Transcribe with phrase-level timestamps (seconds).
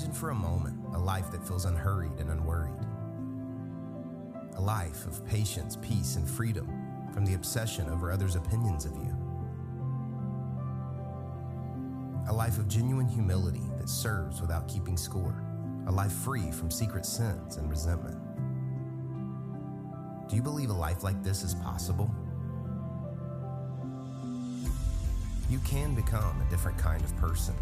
[0.00, 2.72] Imagine for a moment a life that feels unhurried and unworried.
[4.56, 6.66] A life of patience, peace, and freedom
[7.12, 9.14] from the obsession over others' opinions of you.
[12.30, 15.44] A life of genuine humility that serves without keeping score.
[15.86, 18.16] A life free from secret sins and resentment.
[20.30, 22.10] Do you believe a life like this is possible?
[25.50, 27.54] You can become a different kind of person,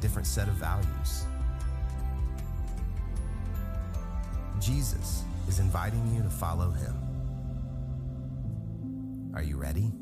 [0.00, 1.26] different set of values.
[4.60, 6.94] Jesus is inviting you to follow him.
[9.34, 9.92] Are you ready?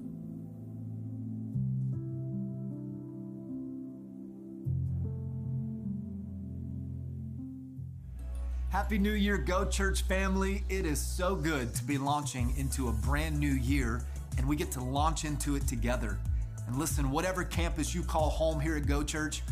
[8.71, 10.63] Happy New Year, Go Church family.
[10.69, 14.03] It is so good to be launching into a brand new year,
[14.37, 16.19] and we get to launch into it together.
[16.67, 19.43] And listen, whatever campus you call home here at Go Church,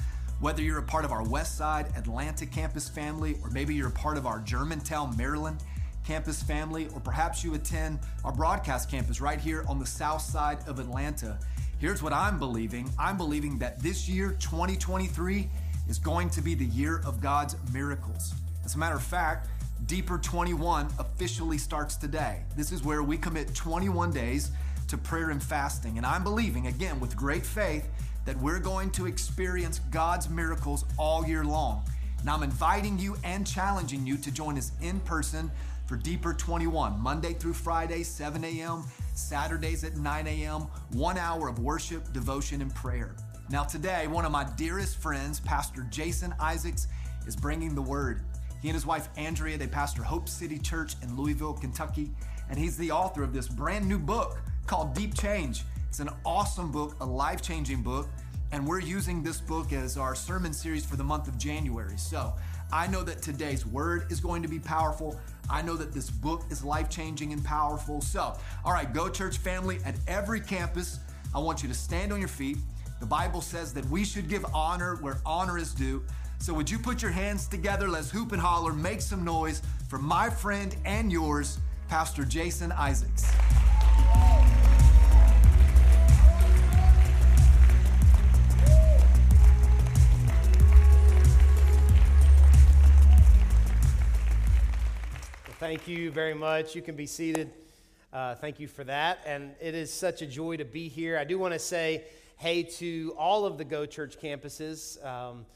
[0.45, 3.92] whether you're a part of our West Side Atlanta campus family, or maybe you're a
[3.92, 5.56] part of our Germantown, Maryland
[6.06, 10.59] campus family, or perhaps you attend our broadcast campus right here on the south side
[10.67, 11.39] of Atlanta,
[11.78, 15.48] here's what I'm believing I'm believing that this year, 2023,
[15.89, 18.34] is going to be the year of God's miracles.
[18.67, 19.48] As a matter of fact,
[19.86, 22.42] Deeper 21 officially starts today.
[22.55, 24.51] This is where we commit 21 days
[24.89, 25.97] to prayer and fasting.
[25.97, 27.89] And I'm believing, again, with great faith,
[28.25, 31.84] that we're going to experience God's miracles all year long.
[32.20, 35.50] And I'm inviting you and challenging you to join us in person
[35.86, 41.58] for Deeper 21, Monday through Friday, 7 a.m., Saturdays at 9 a.m., one hour of
[41.58, 43.14] worship, devotion, and prayer.
[43.50, 46.89] Now, today, one of my dearest friends, Pastor Jason Isaacs,
[47.27, 48.22] is bringing the word.
[48.62, 52.11] He and his wife Andrea, they pastor Hope City Church in Louisville, Kentucky,
[52.48, 55.64] and he's the author of this brand new book called Deep Change.
[55.95, 58.09] It's an awesome book, a life changing book,
[58.50, 61.97] and we're using this book as our sermon series for the month of January.
[61.98, 62.33] So
[62.73, 65.17] I know that today's word is going to be powerful.
[65.48, 68.01] I know that this book is life changing and powerful.
[68.01, 70.98] So, all right, Go Church family, at every campus,
[71.33, 72.57] I want you to stand on your feet.
[72.98, 76.02] The Bible says that we should give honor where honor is due.
[76.41, 77.86] So, would you put your hands together?
[77.86, 83.33] Let's hoop and holler, make some noise for my friend and yours, Pastor Jason Isaacs.
[95.64, 96.75] Thank you very much.
[96.75, 97.51] You can be seated.
[98.13, 99.20] Uh, thank you for that.
[99.25, 101.17] And it is such a joy to be here.
[101.17, 102.05] I do want to say
[102.36, 105.47] hey to all of the Go Church campuses um,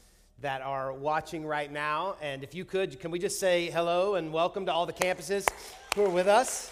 [0.41, 2.15] that are watching right now.
[2.23, 5.47] And if you could, can we just say hello and welcome to all the campuses
[5.93, 6.71] who are with us?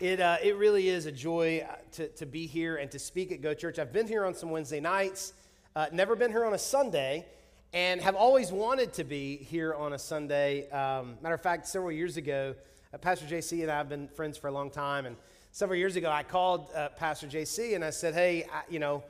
[0.00, 3.32] It, uh, it really is a joy uh, to, to be here and to speak
[3.32, 3.78] at Go Church.
[3.78, 5.34] I've been here on some Wednesday nights,
[5.76, 7.26] uh, never been here on a Sunday
[7.74, 10.70] and have always wanted to be here on a Sunday.
[10.70, 12.54] Um, matter of fact, several years ago,
[12.94, 15.16] uh, Pastor JC and I have been friends for a long time, and
[15.50, 19.02] several years ago, I called uh, Pastor JC and I said, "Hey, I, you know,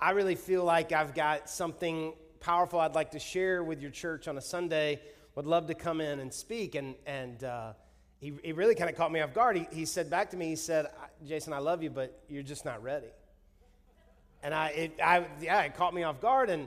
[0.00, 4.28] I really feel like I've got something powerful I'd like to share with your church
[4.28, 4.98] on a Sunday.
[5.34, 7.74] Would love to come in and speak." And and uh,
[8.18, 9.58] he, he really kind of caught me off guard.
[9.58, 10.86] He, he said back to me, he said,
[11.28, 13.08] "Jason, I love you, but you're just not ready."
[14.42, 16.66] And I, it, I yeah, it caught me off guard and.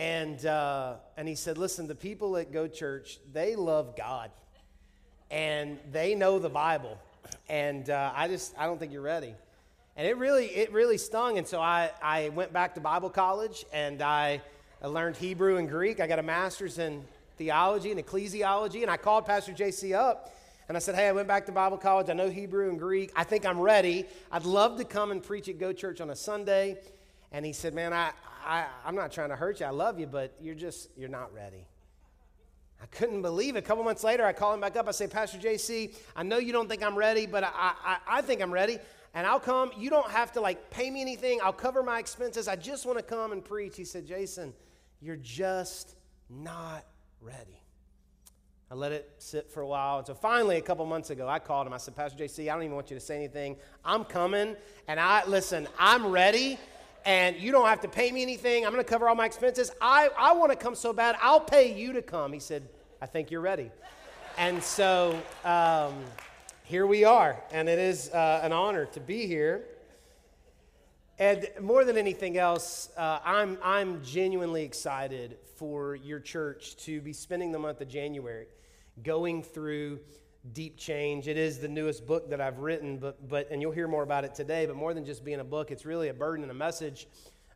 [0.00, 4.30] And, uh, and he said, Listen, the people at Go Church, they love God
[5.30, 6.96] and they know the Bible.
[7.50, 9.34] And uh, I just, I don't think you're ready.
[9.98, 11.36] And it really, it really stung.
[11.36, 14.40] And so I, I went back to Bible college and I,
[14.82, 16.00] I learned Hebrew and Greek.
[16.00, 17.04] I got a master's in
[17.36, 18.80] theology and ecclesiology.
[18.80, 20.34] And I called Pastor JC up
[20.68, 22.08] and I said, Hey, I went back to Bible college.
[22.08, 23.12] I know Hebrew and Greek.
[23.14, 24.06] I think I'm ready.
[24.32, 26.78] I'd love to come and preach at Go Church on a Sunday.
[27.32, 28.12] And he said, Man, I,
[28.44, 29.66] I, I'm not trying to hurt you.
[29.66, 31.66] I love you, but you're just, you're not ready.
[32.82, 33.58] I couldn't believe it.
[33.58, 34.88] A couple months later, I call him back up.
[34.88, 38.22] I say, Pastor JC, I know you don't think I'm ready, but I, I, I
[38.22, 38.78] think I'm ready.
[39.12, 39.70] And I'll come.
[39.76, 41.40] You don't have to like pay me anything.
[41.42, 42.48] I'll cover my expenses.
[42.48, 43.76] I just want to come and preach.
[43.76, 44.54] He said, Jason,
[45.00, 45.96] you're just
[46.30, 46.84] not
[47.20, 47.60] ready.
[48.70, 49.98] I let it sit for a while.
[49.98, 51.72] And so finally, a couple months ago, I called him.
[51.72, 53.56] I said, Pastor JC, I don't even want you to say anything.
[53.84, 54.54] I'm coming.
[54.86, 56.56] And I, listen, I'm ready
[57.04, 58.64] and you don't have to pay me anything.
[58.64, 59.70] I'm going to cover all my expenses.
[59.80, 62.32] I, I want to come so bad, I'll pay you to come.
[62.32, 62.68] He said,
[63.00, 63.70] I think you're ready.
[64.38, 65.94] And so um,
[66.64, 69.64] here we are, and it is uh, an honor to be here.
[71.18, 77.12] And more than anything else, uh, I'm, I'm genuinely excited for your church to be
[77.12, 78.46] spending the month of January
[79.02, 80.00] going through
[80.52, 81.28] Deep Change.
[81.28, 84.24] It is the newest book that I've written, but, but and you'll hear more about
[84.24, 84.66] it today.
[84.66, 87.06] But more than just being a book, it's really a burden and a message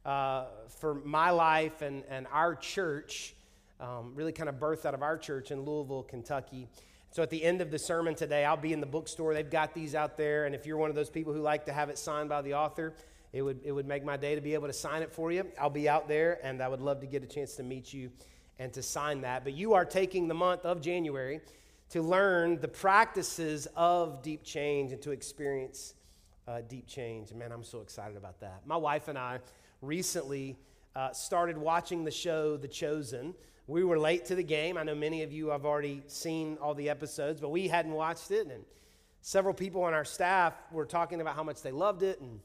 [0.04, 3.34] uh, for my life and, and our church,
[3.81, 6.69] um, really kind of birthed out of our church in Louisville, Kentucky.
[7.10, 9.34] So at the end of the sermon today, I'll be in the bookstore.
[9.34, 11.72] They've got these out there, and if you're one of those people who like to
[11.72, 12.92] have it signed by the author,
[13.32, 15.46] it would, it would make my day to be able to sign it for you.
[15.58, 18.10] I'll be out there, and I would love to get a chance to meet you
[18.58, 19.42] and to sign that.
[19.42, 21.40] But you are taking the month of January
[21.94, 25.94] to learn the practices of deep change and to experience
[26.49, 27.32] uh, deep change.
[27.32, 28.62] man, I'm so excited about that.
[28.67, 29.38] My wife and I
[29.81, 30.56] recently
[30.96, 33.32] uh, started watching the show The Chosen.
[33.69, 34.76] We were late to the game.
[34.76, 38.32] I know many of you have already seen all the episodes, but we hadn't watched
[38.32, 38.49] it.
[38.49, 38.64] And
[39.20, 42.20] several people on our staff were talking about how much they loved it.
[42.20, 42.40] And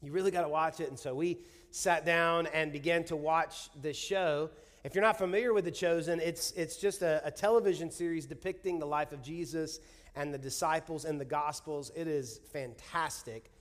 [0.00, 0.88] you really got to watch it.
[0.88, 1.40] And so we
[1.72, 4.48] sat down and began to watch this show.
[4.84, 8.80] If you're not familiar with The Chosen, it's, it's just a, a television series depicting
[8.80, 9.78] the life of Jesus
[10.16, 11.92] and the disciples and the Gospels.
[11.94, 13.52] It is fantastic.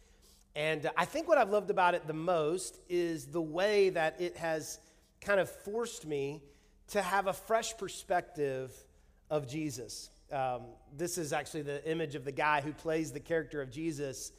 [0.55, 4.35] And I think what I've loved about it the most is the way that it
[4.37, 4.79] has
[5.21, 6.41] kind of forced me
[6.87, 8.73] to have a fresh perspective
[9.29, 10.09] of Jesus.
[10.31, 10.61] Um,
[10.97, 14.31] this is actually the image of the guy who plays the character of Jesus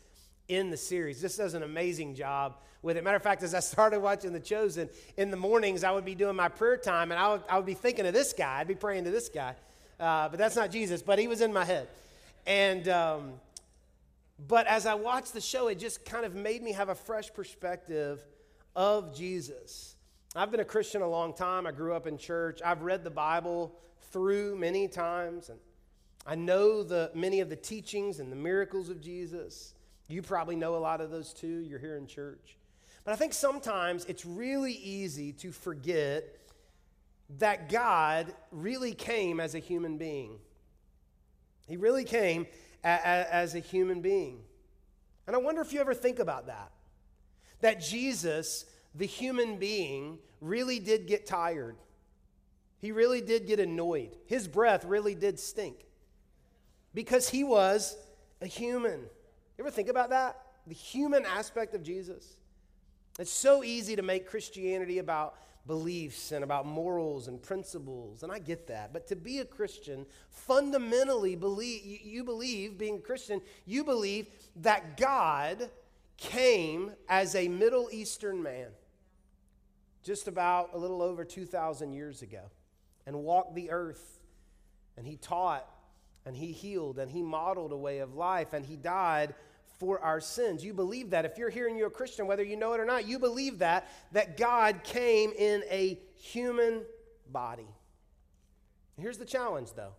[0.55, 1.21] in the series.
[1.21, 3.05] This does an amazing job with it.
[3.05, 6.15] Matter of fact, as I started watching The Chosen, in the mornings I would be
[6.15, 8.59] doing my prayer time and I would, I would be thinking of this guy.
[8.61, 9.55] I'd be praying to this guy.
[9.99, 11.89] Uh, but that's not Jesus, but he was in my head.
[12.47, 13.35] And um,
[14.49, 17.33] but as I watched the show, it just kind of made me have a fresh
[17.33, 18.25] perspective
[18.75, 19.95] of Jesus.
[20.35, 21.67] I've been a Christian a long time.
[21.67, 22.61] I grew up in church.
[22.65, 23.79] I've read the Bible
[24.11, 25.59] through many times, and
[26.27, 29.75] I know the many of the teachings and the miracles of Jesus.
[30.09, 31.59] You probably know a lot of those too.
[31.61, 32.57] You're here in church.
[33.05, 36.25] But I think sometimes it's really easy to forget
[37.39, 40.39] that God really came as a human being.
[41.67, 42.47] He really came
[42.85, 44.41] as a human being.
[45.27, 46.73] And I wonder if you ever think about that.
[47.61, 51.77] That Jesus, the human being, really did get tired.
[52.81, 54.17] He really did get annoyed.
[54.27, 55.87] His breath really did stink
[56.93, 57.97] because he was
[58.41, 59.03] a human.
[59.63, 60.41] You ever think about that?
[60.67, 62.37] The human aspect of Jesus.
[63.21, 65.37] It's so easy to make Christianity about
[65.69, 68.93] beliefs and about morals and principles, and I get that.
[68.93, 74.27] But to be a Christian, fundamentally believe you, you believe, being a Christian, you believe
[74.57, 75.71] that God
[76.17, 78.71] came as a Middle Eastern man
[80.03, 82.51] just about a little over 2,000 years ago
[83.07, 84.19] and walked the earth
[84.97, 85.69] and he taught
[86.25, 89.35] and he healed and he modeled a way of life and he died
[89.83, 90.65] for our sins.
[90.65, 91.25] You believe that.
[91.25, 93.59] If you're here and you're a Christian, whether you know it or not, you believe
[93.59, 96.83] that, that God came in a human
[97.29, 97.67] body.
[98.97, 99.95] Here's the challenge, though.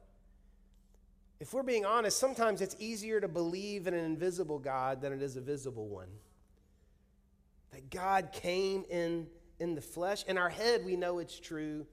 [1.41, 5.21] If we're being honest, sometimes it's easier to believe in an invisible God than it
[5.21, 6.07] is a visible one.
[7.73, 9.27] That God came in,
[9.59, 10.23] in the flesh.
[10.29, 11.85] In our head, we know it's true,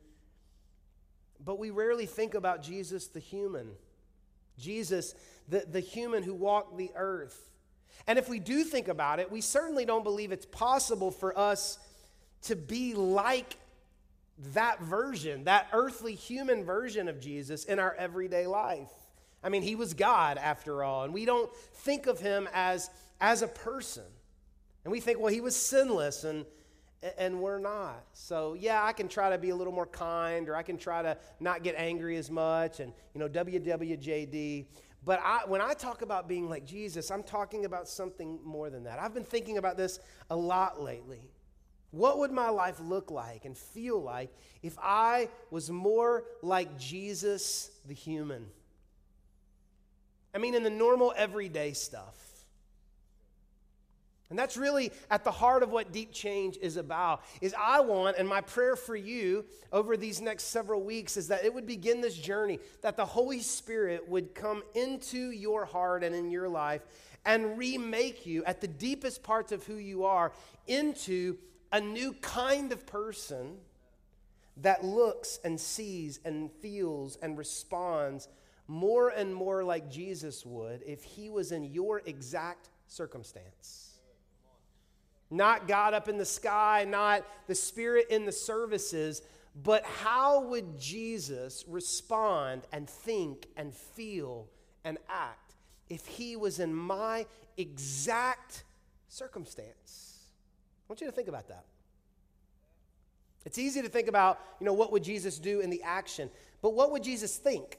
[1.44, 3.72] but we rarely think about Jesus the human.
[4.56, 5.16] Jesus,
[5.48, 7.49] the, the human who walked the earth.
[8.06, 11.78] And if we do think about it, we certainly don't believe it's possible for us
[12.42, 13.56] to be like
[14.54, 18.90] that version, that earthly human version of Jesus in our everyday life.
[19.42, 23.42] I mean, he was God after all, and we don't think of him as, as
[23.42, 24.04] a person.
[24.84, 26.44] And we think, well, he was sinless, and,
[27.18, 28.02] and we're not.
[28.12, 31.02] So, yeah, I can try to be a little more kind, or I can try
[31.02, 34.66] to not get angry as much, and, you know, WWJD.
[35.04, 38.84] But I, when I talk about being like Jesus, I'm talking about something more than
[38.84, 38.98] that.
[38.98, 39.98] I've been thinking about this
[40.30, 41.30] a lot lately.
[41.90, 44.30] What would my life look like and feel like
[44.62, 48.46] if I was more like Jesus the human?
[50.34, 52.14] I mean, in the normal everyday stuff.
[54.30, 57.22] And that's really at the heart of what deep change is about.
[57.40, 61.44] Is I want and my prayer for you over these next several weeks is that
[61.44, 66.14] it would begin this journey that the Holy Spirit would come into your heart and
[66.14, 66.82] in your life
[67.24, 70.32] and remake you at the deepest parts of who you are
[70.66, 71.36] into
[71.72, 73.56] a new kind of person
[74.58, 78.28] that looks and sees and feels and responds
[78.68, 83.89] more and more like Jesus would if he was in your exact circumstance.
[85.30, 89.22] Not God up in the sky, not the Spirit in the services,
[89.62, 94.48] but how would Jesus respond and think and feel
[94.84, 95.54] and act
[95.88, 98.64] if he was in my exact
[99.08, 100.24] circumstance?
[100.88, 101.64] I want you to think about that.
[103.44, 106.74] It's easy to think about, you know, what would Jesus do in the action, but
[106.74, 107.78] what would Jesus think?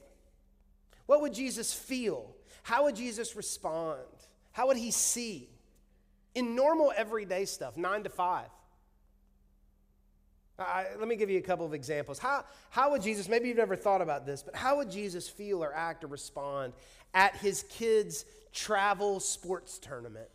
[1.06, 2.34] What would Jesus feel?
[2.62, 4.00] How would Jesus respond?
[4.52, 5.48] How would he see?
[6.34, 8.48] In normal everyday stuff, nine to five.
[10.58, 12.18] I, let me give you a couple of examples.
[12.18, 15.62] How, how would Jesus, maybe you've never thought about this, but how would Jesus feel
[15.62, 16.72] or act or respond
[17.14, 20.28] at his kids' travel sports tournament?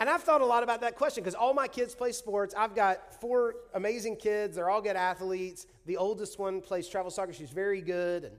[0.00, 2.54] And I've thought a lot about that question because all my kids play sports.
[2.56, 4.54] I've got four amazing kids.
[4.54, 5.66] They're all good athletes.
[5.86, 7.32] The oldest one plays travel soccer.
[7.32, 8.24] She's very good.
[8.24, 8.36] And,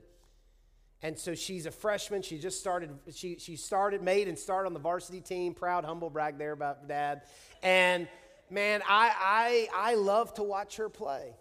[1.02, 2.22] and so she's a freshman.
[2.22, 5.54] She just started, she, she started, made and started on the varsity team.
[5.54, 7.22] Proud, humble brag there about dad.
[7.62, 8.08] And
[8.50, 11.34] man, I, I, I love to watch her play.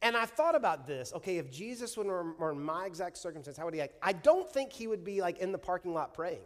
[0.00, 1.12] And I thought about this.
[1.12, 3.94] Okay, if Jesus were, were in my exact circumstance, how would he act?
[4.02, 6.40] I don't think he would be like in the parking lot praying.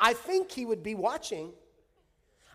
[0.00, 1.52] I think he would be watching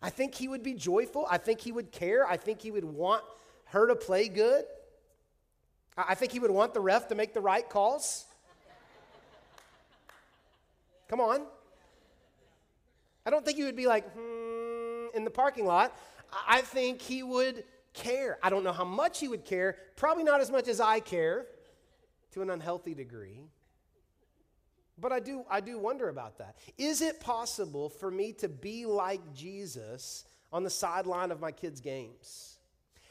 [0.01, 1.27] I think he would be joyful.
[1.29, 2.25] I think he would care.
[2.25, 3.23] I think he would want
[3.65, 4.65] her to play good.
[5.97, 8.25] I think he would want the ref to make the right calls.
[11.09, 11.41] Come on.
[13.25, 15.97] I don't think he would be like, hmm, in the parking lot.
[16.47, 17.63] I think he would
[17.93, 18.37] care.
[18.41, 19.75] I don't know how much he would care.
[19.95, 21.47] Probably not as much as I care
[22.31, 23.41] to an unhealthy degree.
[24.99, 26.57] But I do, I do wonder about that.
[26.77, 31.79] Is it possible for me to be like Jesus on the sideline of my kids'
[31.79, 32.57] games?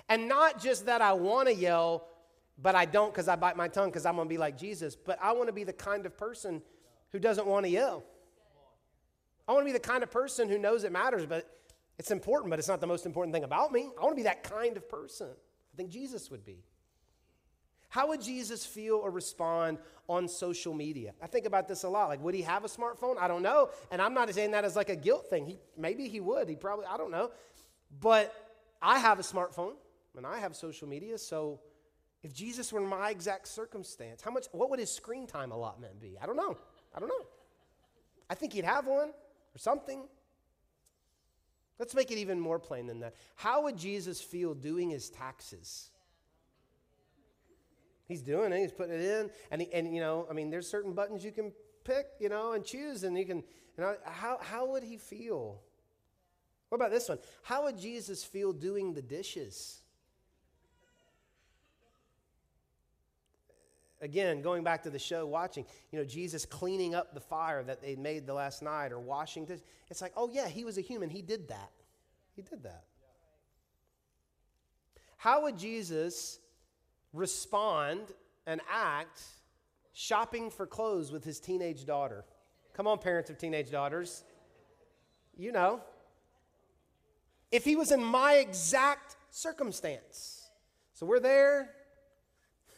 [0.08, 2.08] And not just that I want to yell,
[2.60, 4.96] but I don't because I bite my tongue because I'm going to be like Jesus,
[4.96, 6.62] but I want to be the kind of person
[7.12, 8.04] who doesn't want to yell.
[9.46, 11.48] I want to be the kind of person who knows it matters, but
[11.98, 13.88] it's important, but it's not the most important thing about me.
[13.98, 15.28] I want to be that kind of person.
[15.28, 16.62] I think Jesus would be.
[17.88, 21.14] How would Jesus feel or respond on social media?
[21.22, 22.08] I think about this a lot.
[22.08, 23.16] Like, would he have a smartphone?
[23.18, 23.70] I don't know.
[23.90, 25.46] And I'm not saying that as like a guilt thing.
[25.46, 26.48] He, maybe he would.
[26.48, 27.30] He probably, I don't know.
[28.00, 28.34] But
[28.82, 29.72] I have a smartphone
[30.16, 31.16] and I have social media.
[31.16, 31.60] So
[32.22, 35.98] if Jesus were in my exact circumstance, how much, what would his screen time allotment
[35.98, 36.18] be?
[36.20, 36.58] I don't know.
[36.94, 37.26] I don't know.
[38.30, 40.02] I think he'd have one or something.
[41.78, 43.14] Let's make it even more plain than that.
[43.36, 45.90] How would Jesus feel doing his taxes?
[48.06, 48.58] He's doing it.
[48.58, 51.30] He's putting it in, and he, and you know, I mean, there's certain buttons you
[51.30, 51.52] can
[51.84, 53.38] pick, you know, and choose, and you can.
[53.76, 55.60] You know, how how would he feel?
[56.68, 57.18] What about this one?
[57.42, 59.82] How would Jesus feel doing the dishes?
[64.00, 67.82] Again, going back to the show, watching, you know, Jesus cleaning up the fire that
[67.82, 69.60] they made the last night or washing this.
[69.90, 71.10] It's like, oh, yeah, he was a human.
[71.10, 71.72] He did that.
[72.36, 72.84] He did that.
[75.16, 76.38] How would Jesus
[77.12, 78.12] respond
[78.46, 79.22] and act
[79.98, 82.24] shopping for clothes with his teenage daughter.
[82.72, 84.22] Come on, parents of teenage daughters.
[85.36, 85.80] You know.
[87.50, 90.50] If he was in my exact circumstance.
[90.92, 91.70] So we're there,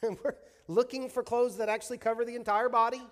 [0.02, 0.34] and we're
[0.70, 3.02] looking for clothes that actually cover the entire body.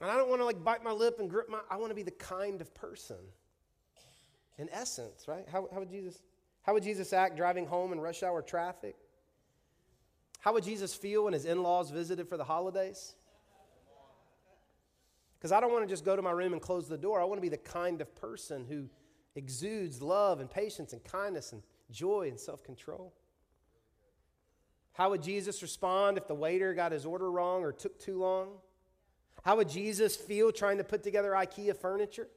[0.00, 1.94] And I don't want to like bite my lip and grip my, I want to
[1.94, 3.16] be the kind of person
[4.58, 5.46] in essence, right?
[5.50, 6.22] How, how, would Jesus,
[6.62, 8.96] how would Jesus act driving home in rush hour traffic?
[10.40, 13.14] How would Jesus feel when his in laws visited for the holidays?
[15.38, 17.20] Because I don't want to just go to my room and close the door.
[17.20, 18.88] I want to be the kind of person who
[19.34, 23.12] exudes love and patience and kindness and joy and self control.
[24.92, 28.48] How would Jesus respond if the waiter got his order wrong or took too long?
[29.44, 32.28] How would Jesus feel trying to put together IKEA furniture?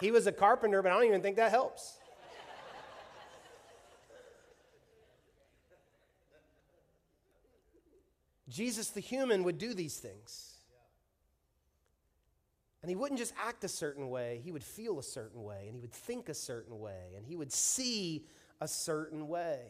[0.00, 1.98] He was a carpenter, but I don't even think that helps.
[8.48, 10.47] Jesus, the human, would do these things.
[12.82, 15.74] And he wouldn't just act a certain way, he would feel a certain way, and
[15.74, 18.24] he would think a certain way, and he would see
[18.60, 19.60] a certain way.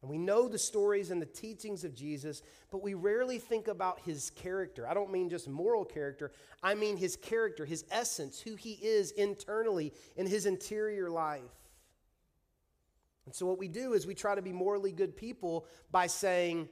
[0.00, 3.98] And we know the stories and the teachings of Jesus, but we rarely think about
[4.04, 4.86] his character.
[4.86, 6.30] I don't mean just moral character,
[6.62, 11.42] I mean his character, his essence, who he is internally in his interior life.
[13.26, 16.68] And so, what we do is we try to be morally good people by saying,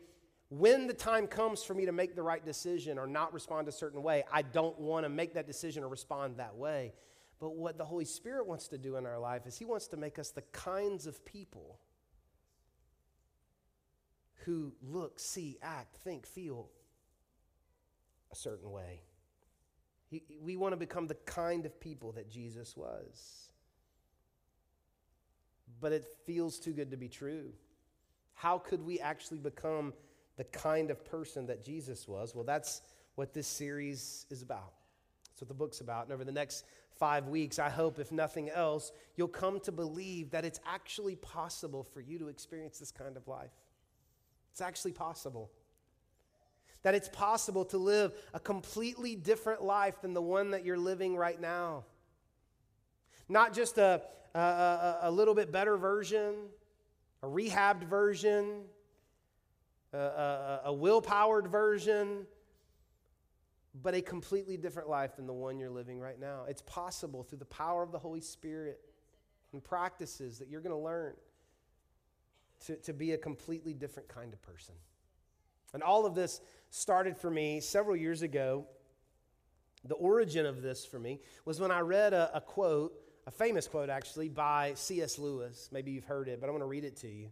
[0.49, 3.73] when the time comes for me to make the right decision or not respond a
[3.73, 6.93] certain way, I don't want to make that decision or respond that way.
[7.41, 9.97] But what the Holy Spirit wants to do in our life is He wants to
[9.97, 11.81] make us the kinds of people
[14.45, 16.71] who look, see, act, think, feel
[18.33, 19.03] a certain way.
[20.09, 23.50] He, we want to become the kind of people that Jesus was.
[25.81, 27.53] But it feels too good to be true.
[28.35, 29.93] How could we actually become
[30.37, 32.35] the kind of person that Jesus was?
[32.35, 32.83] Well, that's
[33.14, 34.73] what this series is about.
[35.31, 36.05] That's what the book's about.
[36.05, 36.64] And over the next
[36.99, 41.83] five weeks, I hope, if nothing else, you'll come to believe that it's actually possible
[41.83, 43.50] for you to experience this kind of life.
[44.52, 45.50] It's actually possible.
[46.83, 51.16] That it's possible to live a completely different life than the one that you're living
[51.16, 51.85] right now.
[53.28, 54.02] Not just a,
[54.35, 56.35] a, a, little bit better version,
[57.23, 58.62] a rehabbed version,
[59.93, 62.26] a, a, a will powered version,
[63.83, 66.45] but a completely different life than the one you're living right now.
[66.49, 68.81] It's possible through the power of the Holy Spirit
[69.52, 71.14] and practices that you're going to learn
[72.66, 74.75] to, to be a completely different kind of person.
[75.75, 76.40] And all of this
[76.71, 78.66] started for me several years ago.
[79.85, 82.93] The origin of this for me was when I read a, a quote,
[83.26, 85.19] a famous quote actually, by C.S.
[85.19, 85.69] Lewis.
[85.71, 87.31] Maybe you've heard it, but I want to read it to you.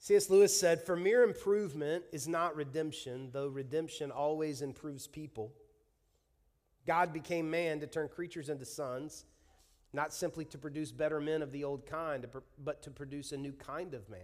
[0.00, 0.30] C.S.
[0.30, 5.52] Lewis said, For mere improvement is not redemption, though redemption always improves people.
[6.86, 9.24] God became man to turn creatures into sons,
[9.92, 12.26] not simply to produce better men of the old kind,
[12.62, 14.20] but to produce a new kind of man.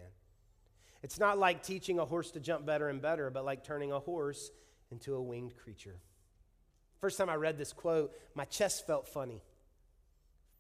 [1.02, 3.98] It's not like teaching a horse to jump better and better, but like turning a
[3.98, 4.50] horse
[4.90, 5.96] into a winged creature.
[7.00, 9.42] First time I read this quote, my chest felt funny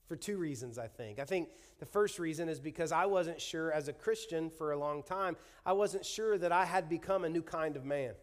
[0.06, 1.18] for two reasons, I think.
[1.18, 4.78] I think the first reason is because I wasn't sure, as a Christian for a
[4.78, 8.14] long time, I wasn't sure that I had become a new kind of man.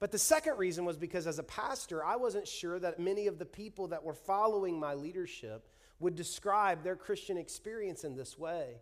[0.00, 3.38] But the second reason was because as a pastor, I wasn't sure that many of
[3.38, 5.68] the people that were following my leadership
[6.00, 8.76] would describe their Christian experience in this way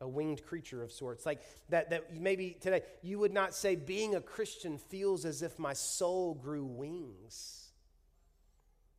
[0.00, 1.24] a winged creature of sorts.
[1.24, 1.40] Like
[1.70, 5.72] that, that maybe today you would not say being a Christian feels as if my
[5.72, 7.70] soul grew wings.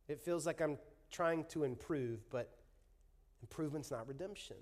[0.08, 0.78] It feels like I'm
[1.10, 2.50] trying to improve, but
[3.42, 4.56] improvement's not redemption.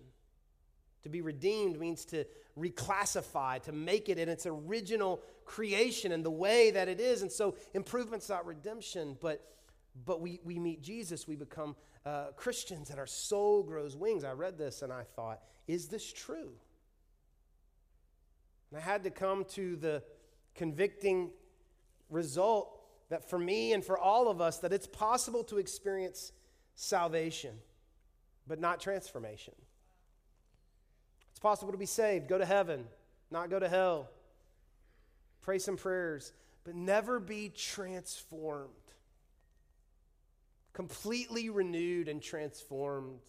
[1.03, 2.25] To be redeemed means to
[2.59, 7.23] reclassify, to make it in its original creation and the way that it is.
[7.23, 9.47] And so improvement's not redemption, but,
[10.07, 14.25] but we, we meet Jesus, we become uh, Christians, and our soul grows wings.
[14.25, 16.53] I read this and I thought, is this true?
[18.71, 20.03] And I had to come to the
[20.55, 21.31] convicting
[22.09, 26.33] result that for me and for all of us that it's possible to experience
[26.75, 27.55] salvation
[28.47, 29.55] but not transformation.
[31.31, 32.87] It's possible to be saved go to heaven
[33.31, 34.11] not go to hell
[35.43, 36.33] pray some prayers
[36.65, 38.71] but never be transformed
[40.75, 43.21] completely renewed and transformed.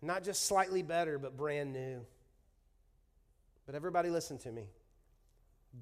[0.00, 2.00] Not just slightly better but brand new.
[3.66, 4.64] But everybody listen to me.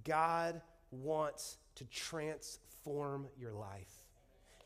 [0.05, 3.98] God wants to transform your life.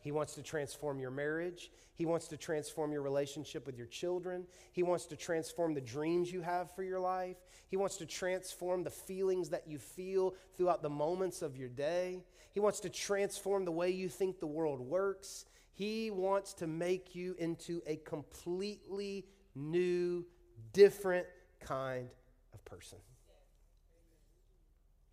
[0.03, 1.71] He wants to transform your marriage.
[1.95, 4.45] He wants to transform your relationship with your children.
[4.73, 7.37] He wants to transform the dreams you have for your life.
[7.69, 12.21] He wants to transform the feelings that you feel throughout the moments of your day.
[12.51, 15.45] He wants to transform the way you think the world works.
[15.71, 20.25] He wants to make you into a completely new,
[20.73, 21.27] different
[21.61, 22.09] kind
[22.53, 22.99] of person.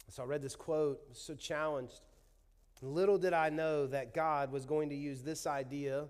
[0.09, 2.01] So I read this quote, so challenged.
[2.83, 6.07] Little did I know that God was going to use this idea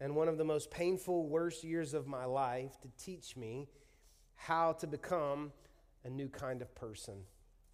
[0.00, 3.68] and one of the most painful, worst years of my life to teach me
[4.34, 5.52] how to become
[6.04, 7.14] a new kind of person.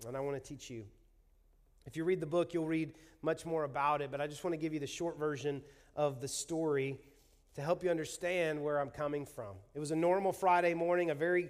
[0.07, 0.85] And I want to teach you.
[1.87, 2.93] If you read the book, you'll read
[3.23, 5.63] much more about it, but I just want to give you the short version
[5.97, 6.99] of the story
[7.55, 9.57] to help you understand where I'm coming from.
[9.75, 11.49] It was a normal Friday morning, a very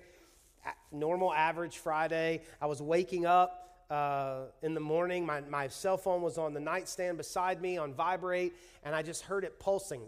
[0.93, 2.43] normal average Friday.
[2.63, 5.25] I was waking up uh, in the morning.
[5.25, 9.23] My, my cell phone was on the nightstand beside me on vibrate, and I just
[9.23, 10.03] heard it pulsing.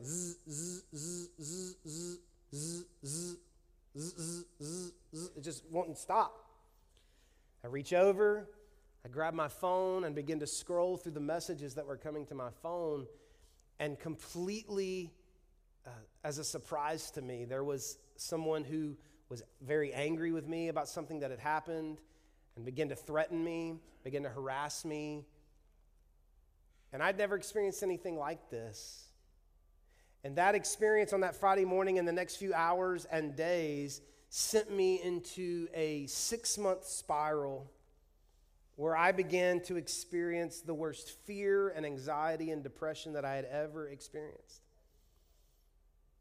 [5.36, 6.46] It just wouldn't stop.
[7.64, 8.48] I reach over,
[9.04, 12.34] I grab my phone, and begin to scroll through the messages that were coming to
[12.34, 13.06] my phone,
[13.78, 15.12] and completely,
[15.86, 15.90] uh,
[16.24, 18.96] as a surprise to me, there was someone who
[19.28, 22.00] was very angry with me about something that had happened
[22.56, 25.24] and begin to threaten me, begin to harass me.
[26.92, 29.06] And I'd never experienced anything like this.
[30.24, 34.70] And that experience on that Friday morning and the next few hours and days sent
[34.70, 37.70] me into a six month spiral
[38.76, 43.44] where I began to experience the worst fear and anxiety and depression that I had
[43.44, 44.62] ever experienced.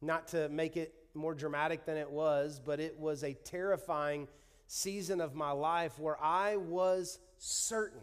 [0.02, 4.28] Not to make it more dramatic than it was, but it was a terrifying
[4.72, 8.02] season of my life where I was certain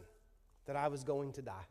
[0.66, 1.68] that I was going to die.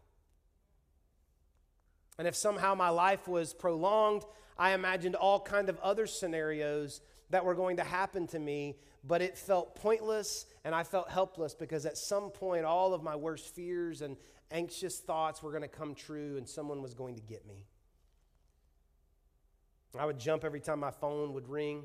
[2.18, 4.24] And if somehow my life was prolonged,
[4.58, 9.22] I imagined all kind of other scenarios that were going to happen to me, but
[9.22, 13.54] it felt pointless and I felt helpless because at some point all of my worst
[13.54, 14.16] fears and
[14.50, 17.66] anxious thoughts were going to come true and someone was going to get me.
[20.00, 21.84] I would jump every time my phone would ring.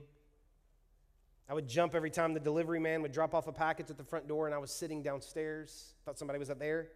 [1.51, 4.05] I would jump every time the delivery man would drop off a package at the
[4.05, 5.95] front door and I was sitting downstairs.
[6.05, 6.91] Thought somebody was up there.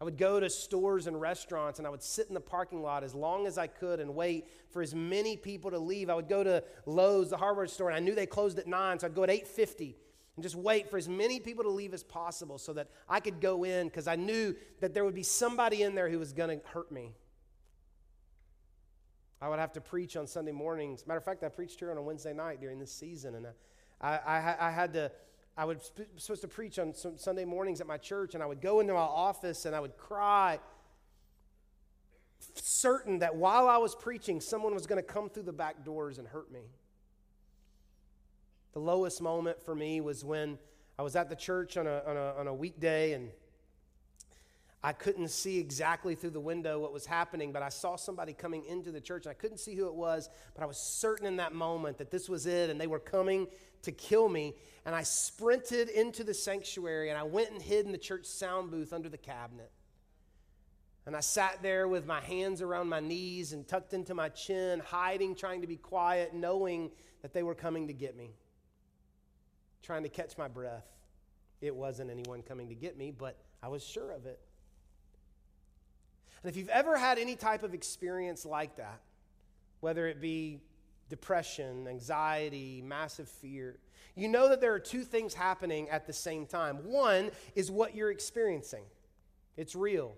[0.00, 3.04] I would go to stores and restaurants and I would sit in the parking lot
[3.04, 6.10] as long as I could and wait for as many people to leave.
[6.10, 8.98] I would go to Lowe's, the hardware store, and I knew they closed at 9,
[8.98, 9.94] so I'd go at 8:50
[10.34, 13.40] and just wait for as many people to leave as possible so that I could
[13.40, 16.58] go in because I knew that there would be somebody in there who was going
[16.58, 17.14] to hurt me.
[19.42, 21.04] I would have to preach on Sunday mornings.
[21.04, 23.48] Matter of fact, I preached here on a Wednesday night during this season, and
[24.00, 25.10] I, I, I had to
[25.56, 28.62] I was supposed to preach on some Sunday mornings at my church, and I would
[28.62, 30.60] go into my office and I would cry,
[32.54, 36.18] certain that while I was preaching, someone was going to come through the back doors
[36.18, 36.62] and hurt me.
[38.72, 40.58] The lowest moment for me was when
[40.98, 43.28] I was at the church on a, on a, on a weekday and
[44.84, 48.64] I couldn't see exactly through the window what was happening, but I saw somebody coming
[48.64, 49.26] into the church.
[49.26, 52.10] And I couldn't see who it was, but I was certain in that moment that
[52.10, 53.46] this was it and they were coming
[53.82, 54.54] to kill me.
[54.84, 58.72] And I sprinted into the sanctuary and I went and hid in the church sound
[58.72, 59.70] booth under the cabinet.
[61.06, 64.80] And I sat there with my hands around my knees and tucked into my chin,
[64.80, 66.90] hiding, trying to be quiet, knowing
[67.22, 68.30] that they were coming to get me,
[69.82, 70.86] trying to catch my breath.
[71.60, 74.40] It wasn't anyone coming to get me, but I was sure of it.
[76.42, 79.00] And if you've ever had any type of experience like that,
[79.80, 80.60] whether it be
[81.08, 83.78] depression, anxiety, massive fear,
[84.14, 86.84] you know that there are two things happening at the same time.
[86.84, 88.84] One is what you're experiencing,
[89.56, 90.14] it's real.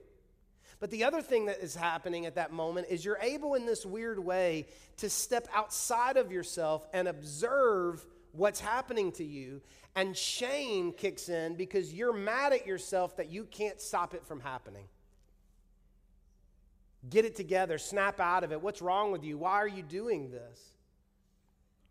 [0.81, 3.87] But the other thing that is happening at that moment is you're able, in this
[3.87, 4.67] weird way,
[4.99, 9.63] to step outside of yourself and observe what's happening to you.
[9.95, 14.41] And shame kicks in because you're mad at yourself that you can't stop it from
[14.41, 14.87] happening.
[17.11, 18.63] Get it together, snap out of it.
[18.63, 19.37] What's wrong with you?
[19.37, 20.73] Why are you doing this?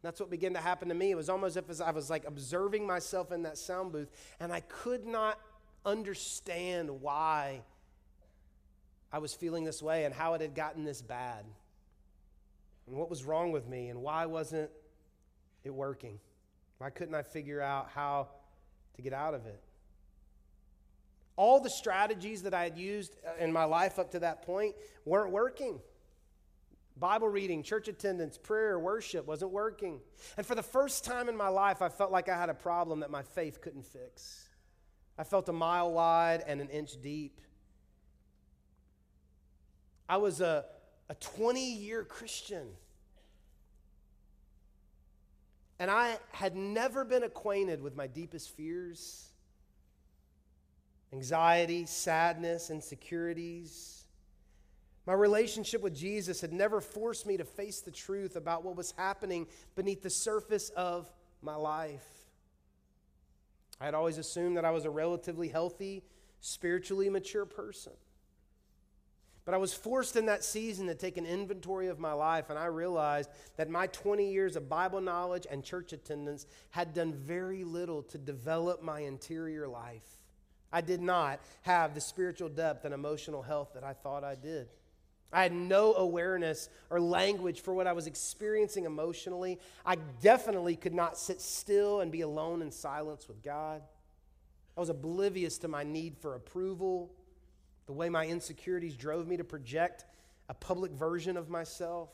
[0.01, 1.11] That's what began to happen to me.
[1.11, 4.51] It was almost as if I was like observing myself in that sound booth, and
[4.51, 5.39] I could not
[5.85, 7.61] understand why
[9.11, 11.45] I was feeling this way and how it had gotten this bad,
[12.87, 14.71] and what was wrong with me, and why wasn't
[15.63, 16.19] it working?
[16.79, 18.27] Why couldn't I figure out how
[18.95, 19.61] to get out of it?
[21.35, 24.75] All the strategies that I had used uh, in my life up to that point
[25.05, 25.79] weren't working.
[26.95, 29.99] Bible reading, church attendance, prayer, worship wasn't working.
[30.37, 32.99] And for the first time in my life, I felt like I had a problem
[32.99, 34.47] that my faith couldn't fix.
[35.17, 37.41] I felt a mile wide and an inch deep.
[40.07, 40.65] I was a,
[41.09, 42.67] a 20 year Christian.
[45.79, 49.32] And I had never been acquainted with my deepest fears
[51.13, 54.05] anxiety, sadness, insecurities.
[55.05, 58.93] My relationship with Jesus had never forced me to face the truth about what was
[58.97, 62.07] happening beneath the surface of my life.
[63.79, 66.03] I had always assumed that I was a relatively healthy,
[66.39, 67.93] spiritually mature person.
[69.45, 72.57] But I was forced in that season to take an inventory of my life, and
[72.57, 77.65] I realized that my 20 years of Bible knowledge and church attendance had done very
[77.65, 80.22] little to develop my interior life.
[80.73, 84.67] I did not have the spiritual depth and emotional health that I thought I did.
[85.31, 89.59] I had no awareness or language for what I was experiencing emotionally.
[89.85, 93.81] I definitely could not sit still and be alone in silence with God.
[94.75, 97.11] I was oblivious to my need for approval,
[97.85, 100.05] the way my insecurities drove me to project
[100.49, 102.09] a public version of myself.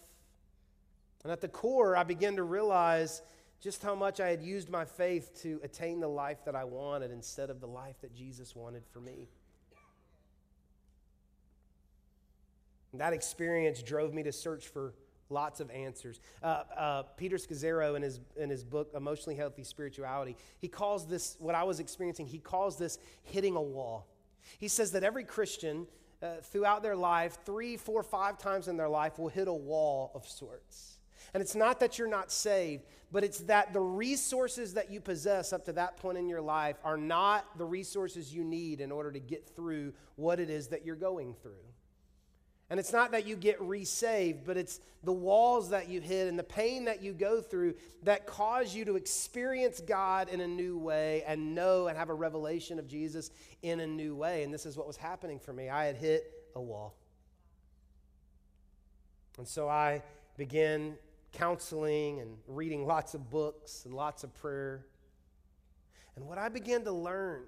[1.24, 3.22] And at the core, I began to realize
[3.60, 7.12] just how much I had used my faith to attain the life that I wanted
[7.12, 9.28] instead of the life that Jesus wanted for me.
[12.91, 14.93] And that experience drove me to search for
[15.30, 16.19] lots of answers.
[16.41, 21.36] Uh, uh, Peter Scazzero, in his, in his book, Emotionally Healthy Spirituality, he calls this,
[21.39, 24.08] what I was experiencing, he calls this hitting a wall.
[24.58, 25.86] He says that every Christian
[26.22, 30.12] uh, throughout their life, three, four, five times in their life, will hit a wall
[30.15, 30.99] of sorts.
[31.34, 35.54] And it's not that you're not saved, but it's that the resources that you possess
[35.54, 39.12] up to that point in your life are not the resources you need in order
[39.12, 41.54] to get through what it is that you're going through.
[42.72, 46.38] And it's not that you get resaved, but it's the walls that you hit and
[46.38, 50.78] the pain that you go through that cause you to experience God in a new
[50.78, 53.32] way and know and have a revelation of Jesus
[53.63, 54.44] in a new way.
[54.44, 55.68] And this is what was happening for me.
[55.68, 56.96] I had hit a wall.
[59.39, 60.04] And so I
[60.38, 60.96] began
[61.32, 64.86] counseling and reading lots of books and lots of prayer.
[66.15, 67.44] And what I began to learn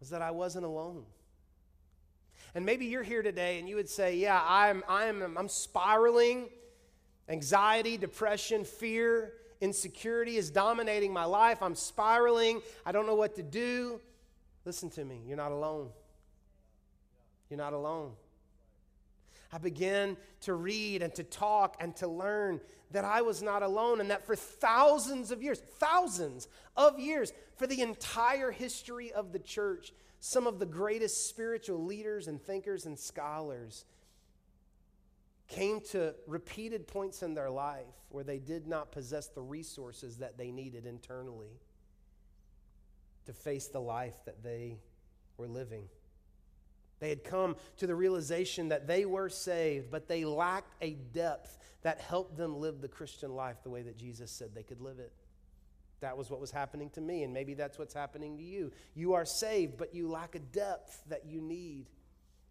[0.00, 1.04] was that I wasn't alone.
[2.54, 6.48] And maybe you're here today and you would say, Yeah, I'm, I'm, I'm spiraling.
[7.28, 11.62] Anxiety, depression, fear, insecurity is dominating my life.
[11.62, 12.62] I'm spiraling.
[12.86, 14.00] I don't know what to do.
[14.64, 15.90] Listen to me, you're not alone.
[17.50, 18.12] You're not alone.
[19.52, 24.00] I began to read and to talk and to learn that I was not alone
[24.00, 29.38] and that for thousands of years, thousands of years, for the entire history of the
[29.38, 33.84] church, some of the greatest spiritual leaders and thinkers and scholars
[35.48, 40.36] came to repeated points in their life where they did not possess the resources that
[40.36, 41.60] they needed internally
[43.26, 44.78] to face the life that they
[45.36, 45.84] were living.
[47.00, 51.58] They had come to the realization that they were saved, but they lacked a depth
[51.82, 54.98] that helped them live the Christian life the way that Jesus said they could live
[54.98, 55.12] it.
[56.00, 58.72] That was what was happening to me, and maybe that's what's happening to you.
[58.94, 61.86] You are saved, but you lack a depth that you need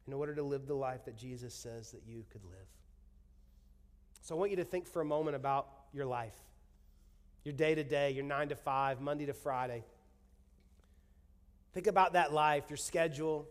[0.06, 2.68] in order to live the life that Jesus says that you could live.
[4.22, 6.36] So I want you to think for a moment about your life,
[7.44, 9.84] your day to day, your nine to five, Monday to Friday.
[11.74, 13.48] Think about that life, your schedule,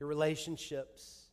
[0.00, 1.28] your relationships.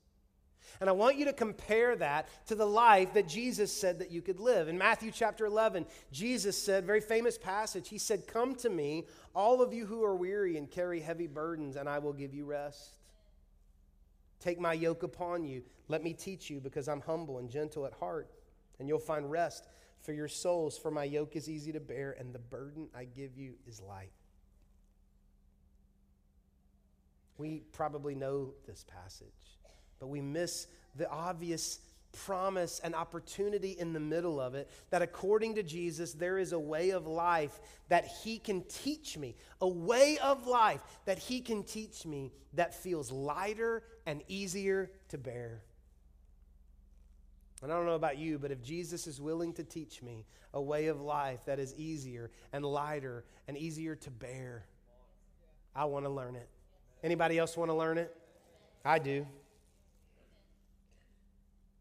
[0.82, 4.22] And I want you to compare that to the life that Jesus said that you
[4.22, 4.68] could live.
[4.68, 9.62] In Matthew chapter 11, Jesus said, very famous passage, he said, Come to me, all
[9.62, 12.98] of you who are weary and carry heavy burdens, and I will give you rest.
[14.42, 15.64] Take my yoke upon you.
[15.88, 18.30] Let me teach you, because I'm humble and gentle at heart,
[18.80, 19.68] and you'll find rest
[20.02, 20.78] for your souls.
[20.78, 24.12] For my yoke is easy to bear, and the burden I give you is light.
[27.38, 29.28] We probably know this passage,
[30.00, 31.80] but we miss the obvious
[32.16, 36.60] promise and opportunity in the middle of it that according to Jesus, there is a
[36.60, 41.64] way of life that He can teach me, a way of life that He can
[41.64, 45.62] teach me that feels lighter and easier to bear.
[47.62, 50.62] And I don't know about you, but if Jesus is willing to teach me a
[50.62, 54.66] way of life that is easier and lighter and easier to bear,
[55.76, 56.50] I want to learn it.
[57.06, 58.12] Anybody else want to learn it?
[58.84, 59.28] I do.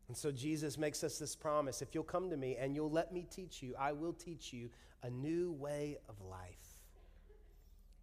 [0.09, 3.11] And so Jesus makes us this promise if you'll come to me and you'll let
[3.11, 4.69] me teach you, I will teach you
[5.03, 6.77] a new way of life.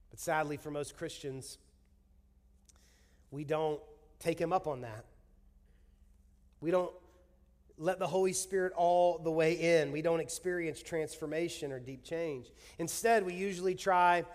[0.09, 1.59] But sadly, for most Christians,
[3.29, 3.79] we don't
[4.19, 5.05] take him up on that.
[6.59, 6.91] We don't
[7.77, 9.91] let the Holy Spirit all the way in.
[9.91, 12.47] We don't experience transformation or deep change.
[12.79, 14.25] Instead, we usually try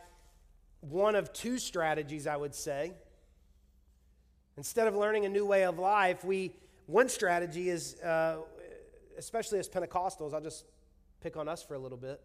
[0.80, 2.92] one of two strategies, I would say.
[4.56, 6.52] Instead of learning a new way of life, we
[6.86, 8.38] one strategy is, uh,
[9.18, 10.64] especially as Pentecostals, I'll just
[11.20, 12.20] pick on us for a little bit.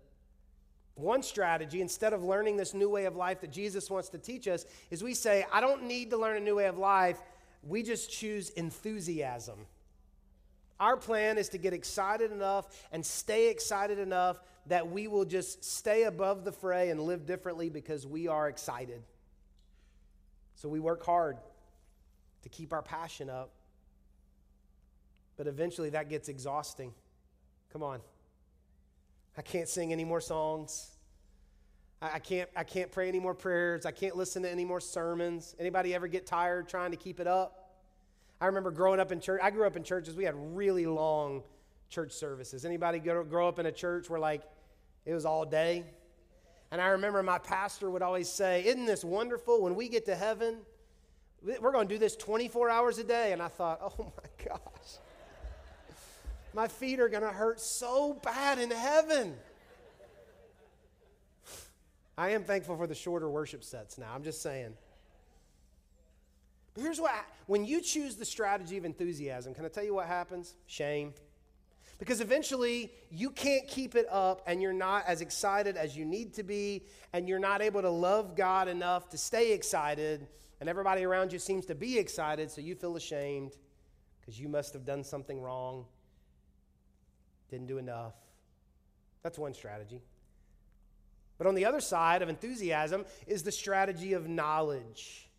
[0.95, 4.47] One strategy, instead of learning this new way of life that Jesus wants to teach
[4.47, 7.19] us, is we say, I don't need to learn a new way of life.
[7.63, 9.65] We just choose enthusiasm.
[10.81, 15.63] Our plan is to get excited enough and stay excited enough that we will just
[15.63, 19.03] stay above the fray and live differently because we are excited.
[20.55, 21.37] So we work hard
[22.41, 23.51] to keep our passion up.
[25.37, 26.95] But eventually that gets exhausting.
[27.71, 27.99] Come on.
[29.37, 30.97] I can't sing any more songs.
[32.01, 33.85] I, can't, I can't pray any more prayers.
[33.85, 35.55] I can't listen to any more sermons.
[35.59, 37.60] Anybody ever get tired trying to keep it up?
[38.41, 39.39] I remember growing up in church.
[39.43, 40.15] I grew up in churches.
[40.15, 41.43] We had really long
[41.89, 42.65] church services.
[42.65, 44.41] Anybody grow up in a church where like
[45.05, 45.85] it was all day?
[46.71, 49.61] And I remember my pastor would always say, "Isn't this wonderful?
[49.61, 50.65] When we get to heaven,
[51.43, 54.97] we're going to do this 24 hours a day." And I thought, "Oh my gosh,
[56.53, 59.37] my feet are going to hurt so bad in heaven."
[62.17, 64.11] I am thankful for the shorter worship sets now.
[64.13, 64.75] I'm just saying.
[66.73, 67.13] But here's what
[67.47, 70.55] when you choose the strategy of enthusiasm, can I tell you what happens?
[70.67, 71.13] Shame.
[71.99, 76.33] Because eventually you can't keep it up and you're not as excited as you need
[76.35, 80.27] to be, and you're not able to love God enough to stay excited,
[80.59, 83.55] and everybody around you seems to be excited, so you feel ashamed
[84.19, 85.85] because you must have done something wrong,
[87.49, 88.15] didn't do enough.
[89.21, 90.01] That's one strategy.
[91.37, 95.29] But on the other side of enthusiasm is the strategy of knowledge.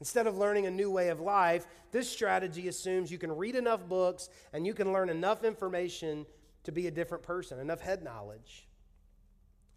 [0.00, 3.88] Instead of learning a new way of life, this strategy assumes you can read enough
[3.88, 6.24] books and you can learn enough information
[6.64, 8.68] to be a different person, enough head knowledge.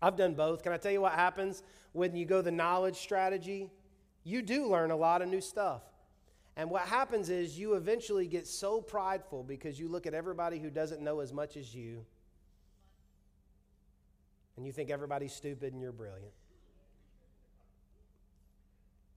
[0.02, 0.64] I've done both.
[0.64, 3.70] Can I tell you what happens when you go the knowledge strategy?
[4.24, 5.84] You do learn a lot of new stuff.
[6.56, 10.70] And what happens is you eventually get so prideful because you look at everybody who
[10.70, 12.06] doesn't know as much as you
[14.58, 16.34] and you think everybody's stupid and you're brilliant.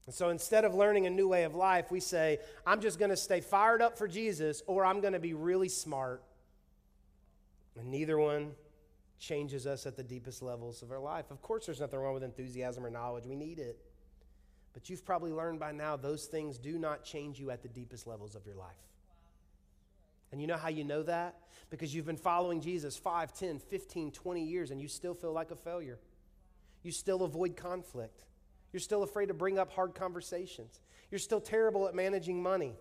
[0.07, 3.11] And so instead of learning a new way of life, we say, I'm just going
[3.11, 6.23] to stay fired up for Jesus or I'm going to be really smart.
[7.79, 8.53] And neither one
[9.19, 11.31] changes us at the deepest levels of our life.
[11.31, 13.79] Of course, there's nothing wrong with enthusiasm or knowledge, we need it.
[14.75, 18.07] But you've probably learned by now those things do not change you at the deepest
[18.07, 18.75] levels of your life.
[20.33, 21.37] And you know how you know that?
[21.71, 25.53] Because you've been following Jesus 5, 10, 15, 20 years and you still feel like
[25.53, 25.99] a failure.
[26.83, 28.25] You still avoid conflict.
[28.75, 30.81] You're still afraid to bring up hard conversations.
[31.09, 32.75] You're still terrible at managing money.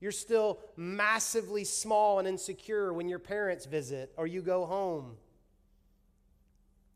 [0.00, 5.12] You're still massively small and insecure when your parents visit or you go home.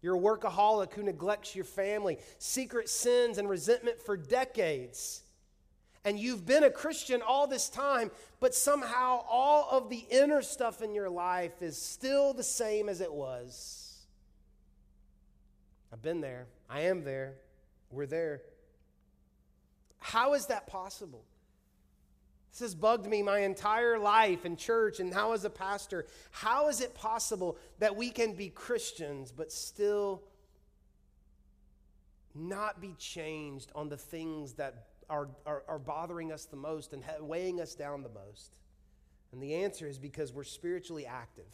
[0.02, 5.22] You're a workaholic who neglects your family, secret sins and resentment for decades.
[6.04, 8.10] And you've been a Christian all this time,
[8.40, 13.00] but somehow all of the inner stuff in your life is still the same as
[13.00, 14.04] it was.
[15.92, 16.48] I've been there.
[16.68, 17.34] I am there.
[17.90, 18.42] We're there.
[19.98, 21.24] How is that possible?
[22.51, 26.07] This has bugged me my entire life in church and now as a pastor.
[26.31, 30.22] How is it possible that we can be Christians but still
[32.35, 37.03] not be changed on the things that are, are, are bothering us the most and
[37.20, 38.57] weighing us down the most?
[39.33, 41.53] And the answer is because we're spiritually active,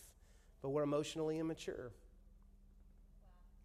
[0.62, 1.90] but we're emotionally immature.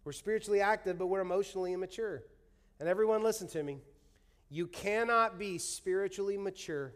[0.04, 2.24] We're spiritually active, but we're emotionally immature.
[2.80, 3.78] And everyone, listen to me.
[4.48, 6.94] You cannot be spiritually mature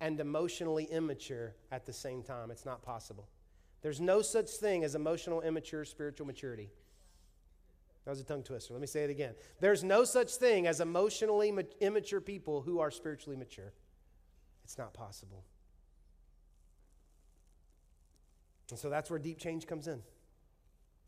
[0.00, 2.50] and emotionally immature at the same time.
[2.50, 3.28] It's not possible.
[3.82, 6.70] There's no such thing as emotional immature spiritual maturity.
[8.04, 8.74] That was a tongue twister.
[8.74, 9.34] Let me say it again.
[9.60, 13.72] There's no such thing as emotionally immature people who are spiritually mature.
[14.64, 15.44] It's not possible.
[18.70, 20.02] And so that's where deep change comes in.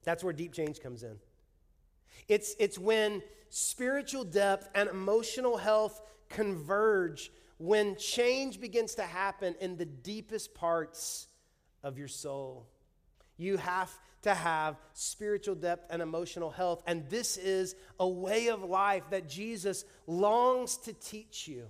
[0.05, 1.19] That's where deep change comes in.
[2.29, 9.77] It's, it's when spiritual depth and emotional health converge when change begins to happen in
[9.77, 11.27] the deepest parts
[11.83, 12.67] of your soul.
[13.37, 13.93] You have
[14.23, 16.83] to have spiritual depth and emotional health.
[16.87, 21.65] And this is a way of life that Jesus longs to teach you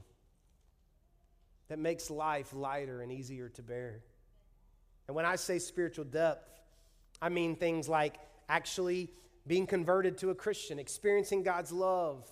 [1.69, 4.01] that makes life lighter and easier to bear.
[5.07, 6.49] And when I say spiritual depth,
[7.21, 8.15] I mean things like
[8.49, 9.11] actually
[9.49, 12.29] being converted to a Christian, experiencing God's love,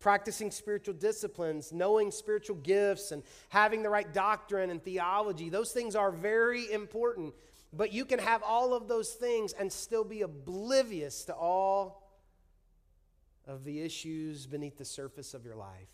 [0.00, 5.50] practicing spiritual disciplines, knowing spiritual gifts, and having the right doctrine and theology.
[5.50, 7.34] Those things are very important.
[7.72, 12.02] But you can have all of those things and still be oblivious to all
[13.46, 15.88] of the issues beneath the surface of your life.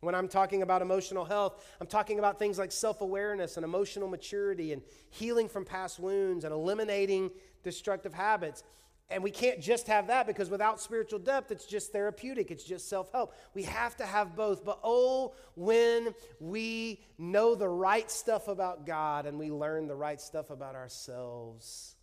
[0.00, 4.06] When I'm talking about emotional health, I'm talking about things like self awareness and emotional
[4.06, 7.30] maturity and healing from past wounds and eliminating
[7.62, 8.62] destructive habits.
[9.10, 12.88] And we can't just have that because without spiritual depth, it's just therapeutic, it's just
[12.88, 13.34] self help.
[13.52, 14.64] We have to have both.
[14.64, 20.20] But oh, when we know the right stuff about God and we learn the right
[20.20, 21.96] stuff about ourselves,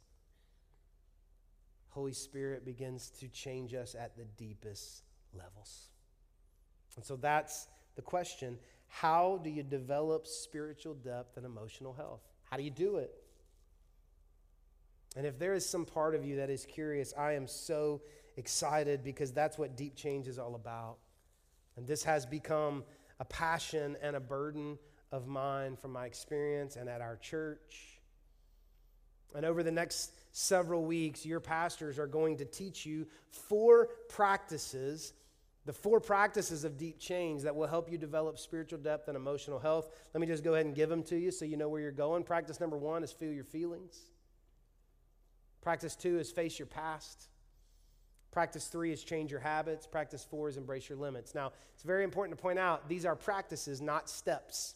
[1.90, 5.88] Holy Spirit begins to change us at the deepest levels.
[6.96, 12.22] And so that's the question how do you develop spiritual depth and emotional health?
[12.44, 13.20] How do you do it?
[15.15, 18.02] And if there is some part of you that is curious, I am so
[18.38, 20.97] excited because that's what deep change is all about.
[21.76, 22.84] And this has become
[23.19, 24.78] a passion and a burden
[25.12, 28.00] of mine from my experience and at our church.
[29.36, 35.13] And over the next several weeks, your pastors are going to teach you four practices,
[35.65, 39.60] the four practices of deep change that will help you develop spiritual depth and emotional
[39.60, 39.89] health.
[40.13, 41.91] Let me just go ahead and give them to you so you know where you're
[41.91, 42.24] going.
[42.24, 44.11] Practice number one is feel your feelings.
[45.62, 47.28] Practice two is face your past.
[48.32, 49.86] Practice three is change your habits.
[49.86, 51.36] Practice four is embrace your limits.
[51.36, 54.76] Now, it's very important to point out these are practices, not steps.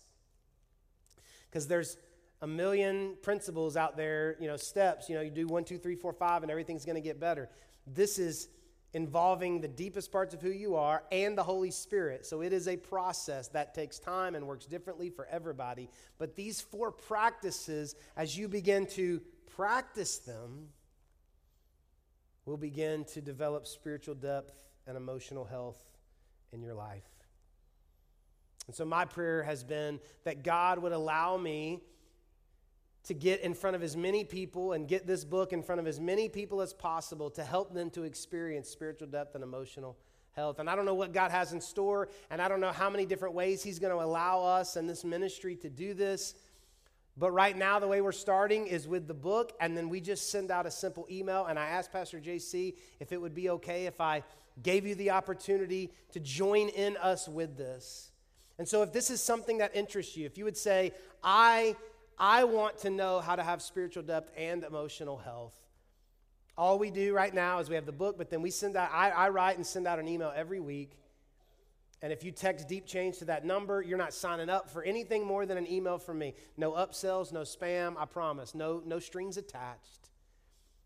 [1.49, 1.97] Because there's
[2.41, 5.09] a million principles out there, you know, steps.
[5.09, 7.49] You know, you do one, two, three, four, five, and everything's going to get better.
[7.87, 8.49] This is
[8.93, 12.25] involving the deepest parts of who you are and the Holy Spirit.
[12.25, 15.89] So it is a process that takes time and works differently for everybody.
[16.17, 19.21] But these four practices, as you begin to
[19.55, 20.69] practice them,
[22.45, 24.53] will begin to develop spiritual depth
[24.87, 25.83] and emotional health
[26.51, 27.03] in your life.
[28.67, 31.81] And so, my prayer has been that God would allow me
[33.03, 35.85] to get in front of as many people and get this book in front of
[35.85, 39.95] as many people as possible to help them to experience spiritual depth and emotional
[40.31, 40.57] health.
[40.59, 43.05] And I don't know what God has in store, and I don't know how many
[43.05, 46.33] different ways He's going to allow us and this ministry to do this.
[47.17, 50.29] But right now, the way we're starting is with the book, and then we just
[50.29, 51.45] send out a simple email.
[51.45, 54.23] And I asked Pastor JC if it would be okay if I
[54.61, 58.11] gave you the opportunity to join in us with this.
[58.57, 60.91] And so, if this is something that interests you, if you would say,
[61.23, 61.75] I,
[62.19, 65.53] I want to know how to have spiritual depth and emotional health,
[66.57, 68.89] all we do right now is we have the book, but then we send out,
[68.93, 70.97] I, I write and send out an email every week
[72.05, 75.25] and if you text deep change to that number, you're not signing up for anything
[75.25, 76.35] more than an email from me.
[76.55, 78.53] No upsells, no spam, I promise.
[78.53, 80.11] No, no strings attached.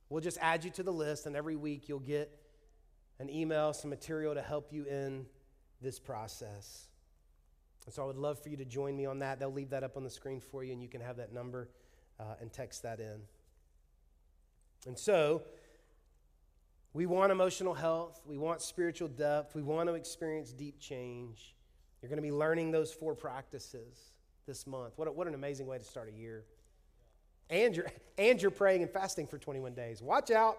[0.08, 2.32] We'll just add you to the list, and every week you'll get
[3.20, 5.26] an email, some material to help you in
[5.82, 6.88] this process.
[7.86, 9.42] And so I would love for you to join me on that.
[9.42, 11.68] They'll leave that up on the screen for you, and you can have that number
[12.18, 13.20] uh, and text that in.
[14.88, 15.42] And so,
[16.94, 18.22] we want emotional health.
[18.26, 19.56] We want spiritual depth.
[19.56, 21.56] We want to experience deep change.
[22.02, 24.14] You're going to be learning those four practices
[24.48, 24.94] this month.
[24.96, 26.46] What, a, what an amazing way to start a year.
[27.50, 27.88] And you're,
[28.18, 30.02] and you're praying and fasting for 21 days.
[30.02, 30.58] Watch out.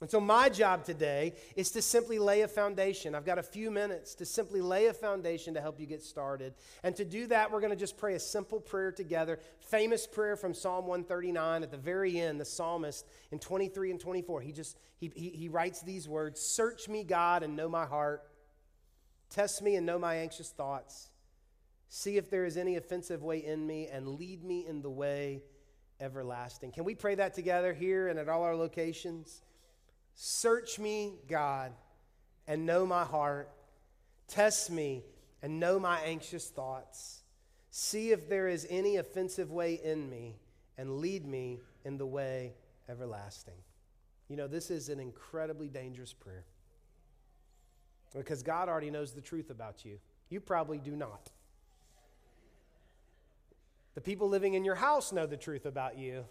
[0.00, 3.14] And so, my job today is to simply lay a foundation.
[3.14, 6.54] I've got a few minutes to simply lay a foundation to help you get started.
[6.84, 9.40] And to do that, we're going to just pray a simple prayer together.
[9.58, 14.40] Famous prayer from Psalm 139 at the very end, the psalmist in 23 and 24.
[14.40, 18.22] He just he, he, he writes these words Search me, God, and know my heart.
[19.30, 21.08] Test me and know my anxious thoughts.
[21.88, 25.42] See if there is any offensive way in me, and lead me in the way
[26.00, 26.70] everlasting.
[26.70, 29.42] Can we pray that together here and at all our locations?
[30.20, 31.70] Search me, God,
[32.48, 33.48] and know my heart.
[34.26, 35.04] Test me
[35.42, 37.22] and know my anxious thoughts.
[37.70, 40.34] See if there is any offensive way in me,
[40.76, 42.54] and lead me in the way
[42.88, 43.54] everlasting.
[44.28, 46.44] You know, this is an incredibly dangerous prayer
[48.12, 50.00] because God already knows the truth about you.
[50.30, 51.30] You probably do not.
[53.94, 56.24] The people living in your house know the truth about you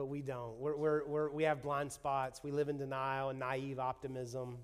[0.00, 0.56] but we don't.
[0.58, 2.40] We're, we're, we're, we have blind spots.
[2.42, 4.56] We live in denial and naive optimism.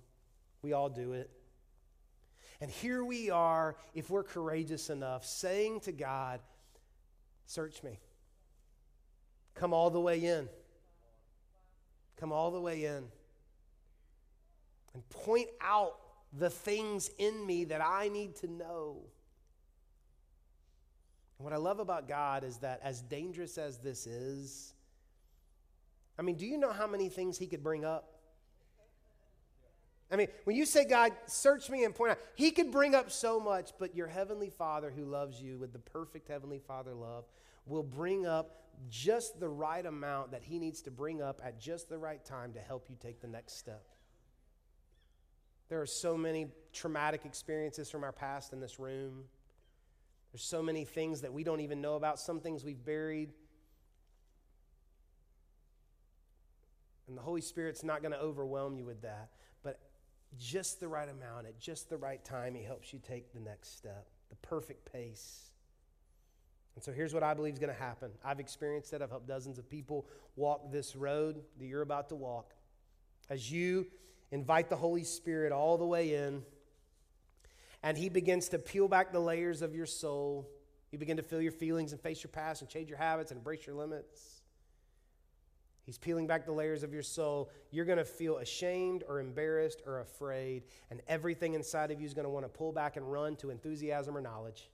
[0.62, 1.28] We all do it.
[2.62, 6.40] And here we are, if we're courageous enough, saying to God,
[7.44, 7.98] Search me.
[9.54, 10.48] Come all the way in.
[12.16, 13.04] Come all the way in.
[14.94, 15.98] And point out
[16.32, 19.02] the things in me that I need to know.
[21.38, 24.72] And what I love about God is that, as dangerous as this is,
[26.18, 28.12] I mean, do you know how many things he could bring up?
[30.10, 33.10] I mean, when you say, God, search me and point out, he could bring up
[33.10, 37.24] so much, but your heavenly Father who loves you with the perfect heavenly Father love
[37.66, 41.88] will bring up just the right amount that he needs to bring up at just
[41.88, 43.84] the right time to help you take the next step.
[45.68, 49.24] There are so many traumatic experiences from our past in this room.
[50.32, 53.32] There's so many things that we don't even know about, some things we've buried
[57.08, 59.30] And the Holy Spirit's not going to overwhelm you with that.
[59.62, 59.80] But
[60.38, 63.76] just the right amount, at just the right time, He helps you take the next
[63.76, 65.50] step, the perfect pace.
[66.74, 68.10] And so here's what I believe is going to happen.
[68.24, 69.00] I've experienced it.
[69.00, 72.52] I've helped dozens of people walk this road that you're about to walk.
[73.30, 73.86] As you
[74.30, 76.42] invite the Holy Spirit all the way in,
[77.82, 80.50] and He begins to peel back the layers of your soul,
[80.92, 83.38] you begin to feel your feelings and face your past and change your habits and
[83.38, 84.35] embrace your limits.
[85.86, 87.48] He's peeling back the layers of your soul.
[87.70, 92.12] You're going to feel ashamed or embarrassed or afraid, and everything inside of you is
[92.12, 94.68] going to want to pull back and run to enthusiasm or knowledge.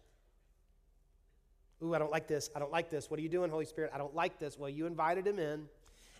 [1.84, 2.48] Ooh, I don't like this.
[2.56, 3.10] I don't like this.
[3.10, 3.90] What are you doing, Holy Spirit?
[3.94, 4.58] I don't like this.
[4.58, 5.68] Well, you invited him in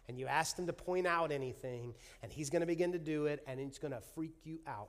[0.09, 3.27] and you asked him to point out anything, and he's going to begin to do
[3.27, 4.89] it, and it's going to freak you out.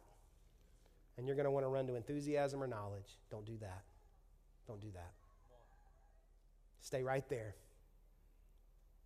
[1.17, 3.19] And you're going to want to run to enthusiasm or knowledge.
[3.29, 3.83] Don't do that.
[4.67, 5.11] Don't do that.
[6.81, 7.55] Stay right there.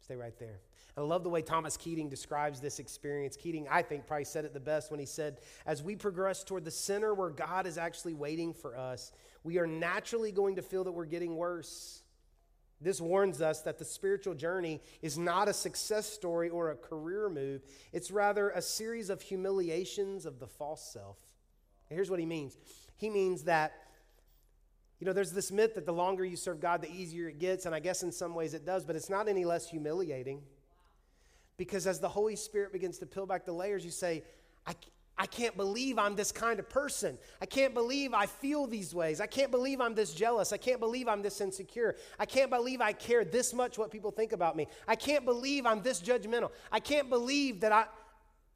[0.08, 0.62] Stay right there.
[0.96, 3.36] I love the way Thomas Keating describes this experience.
[3.36, 6.64] Keating, I think, probably said it the best when he said, As we progress toward
[6.64, 9.12] the center where God is actually waiting for us,
[9.44, 12.04] we are naturally going to feel that we're getting worse.
[12.80, 17.28] This warns us that the spiritual journey is not a success story or a career
[17.28, 21.18] move, it's rather a series of humiliations of the false self.
[21.90, 22.56] here's what he means
[22.96, 23.74] he means that
[25.00, 27.66] you know, there's this myth that the longer you serve God, the easier it gets,
[27.66, 30.42] and I guess in some ways it does, but it's not any less humiliating.
[31.56, 34.24] Because as the Holy Spirit begins to peel back the layers, you say,
[34.66, 34.74] I,
[35.18, 37.18] I can't believe I'm this kind of person.
[37.42, 39.20] I can't believe I feel these ways.
[39.20, 40.54] I can't believe I'm this jealous.
[40.54, 41.96] I can't believe I'm this insecure.
[42.20, 44.68] I can't believe I care this much what people think about me.
[44.88, 46.52] I can't believe I'm this judgmental.
[46.72, 47.86] I can't believe that I.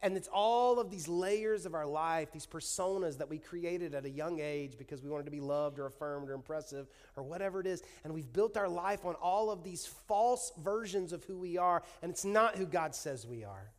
[0.04, 4.04] And it's all of these layers of our life, these personas that we created at
[4.04, 7.60] a young age because we wanted to be loved or affirmed or impressive or whatever
[7.60, 7.84] it is.
[8.04, 11.84] And we've built our life on all of these false versions of who we are,
[12.02, 13.72] and it's not who God says we are.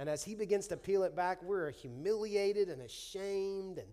[0.00, 3.86] And as He begins to peel it back, we're humiliated and ashamed and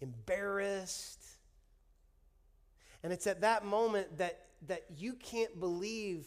[0.00, 1.24] embarrassed.
[3.04, 6.26] And it's at that moment that, that you can't believe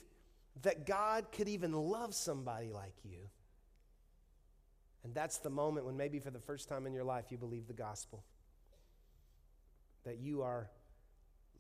[0.62, 3.20] that God could even love somebody like you.
[5.08, 7.66] And that's the moment when maybe for the first time in your life you believe
[7.66, 8.26] the gospel.
[10.04, 10.70] That you are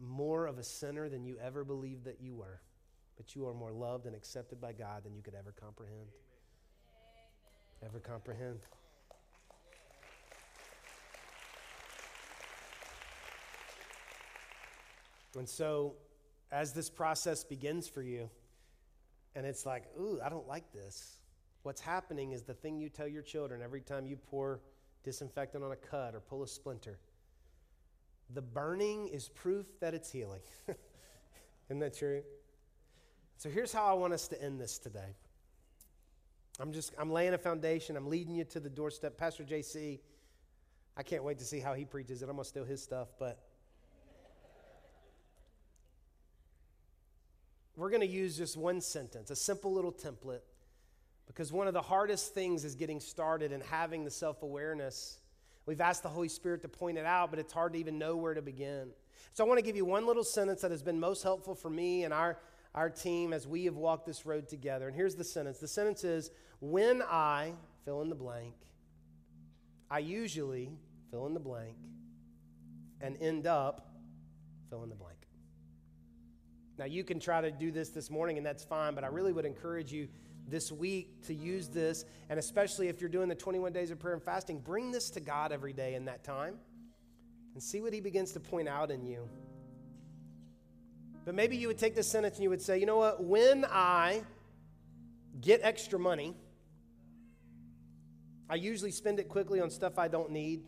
[0.02, 2.60] more of a sinner than you ever believed that you were,
[3.16, 6.10] but you are more loved and accepted by God than you could ever comprehend.
[7.82, 7.90] Amen.
[7.90, 8.60] Ever comprehend.
[15.38, 15.94] And so,
[16.52, 18.30] as this process begins for you,
[19.36, 21.17] and it's like, ooh, I don't like this.
[21.68, 24.62] What's happening is the thing you tell your children every time you pour
[25.04, 26.98] disinfectant on a cut or pull a splinter.
[28.34, 30.40] The burning is proof that it's healing.
[31.70, 32.24] Isn't that true?
[33.36, 35.18] So here's how I want us to end this today.
[36.58, 37.98] I'm just I'm laying a foundation.
[37.98, 39.18] I'm leading you to the doorstep.
[39.18, 40.00] Pastor JC,
[40.96, 42.30] I can't wait to see how he preaches it.
[42.30, 43.44] I'm gonna steal his stuff, but
[47.76, 50.40] we're gonna use just one sentence, a simple little template
[51.28, 55.20] because one of the hardest things is getting started and having the self awareness.
[55.66, 58.16] We've asked the Holy Spirit to point it out, but it's hard to even know
[58.16, 58.90] where to begin.
[59.34, 61.70] So I want to give you one little sentence that has been most helpful for
[61.70, 62.40] me and our,
[62.74, 64.88] our team as we have walked this road together.
[64.88, 67.54] And here's the sentence the sentence is When I
[67.86, 68.56] fill in the blank,
[69.92, 70.72] I usually
[71.12, 71.76] fill in the blank
[73.02, 73.94] and end up
[74.70, 75.18] fill in the blank.
[76.78, 79.34] Now, you can try to do this this morning, and that's fine, but I really
[79.34, 80.08] would encourage you
[80.48, 84.14] this week to use this, and especially if you're doing the 21 days of prayer
[84.14, 86.56] and fasting, bring this to God every day in that time
[87.54, 89.28] and see what He begins to point out in you.
[91.26, 93.22] But maybe you would take this sentence and you would say, you know what?
[93.24, 94.24] When I
[95.42, 96.34] get extra money,
[98.50, 100.64] I usually spend it quickly on stuff I don't need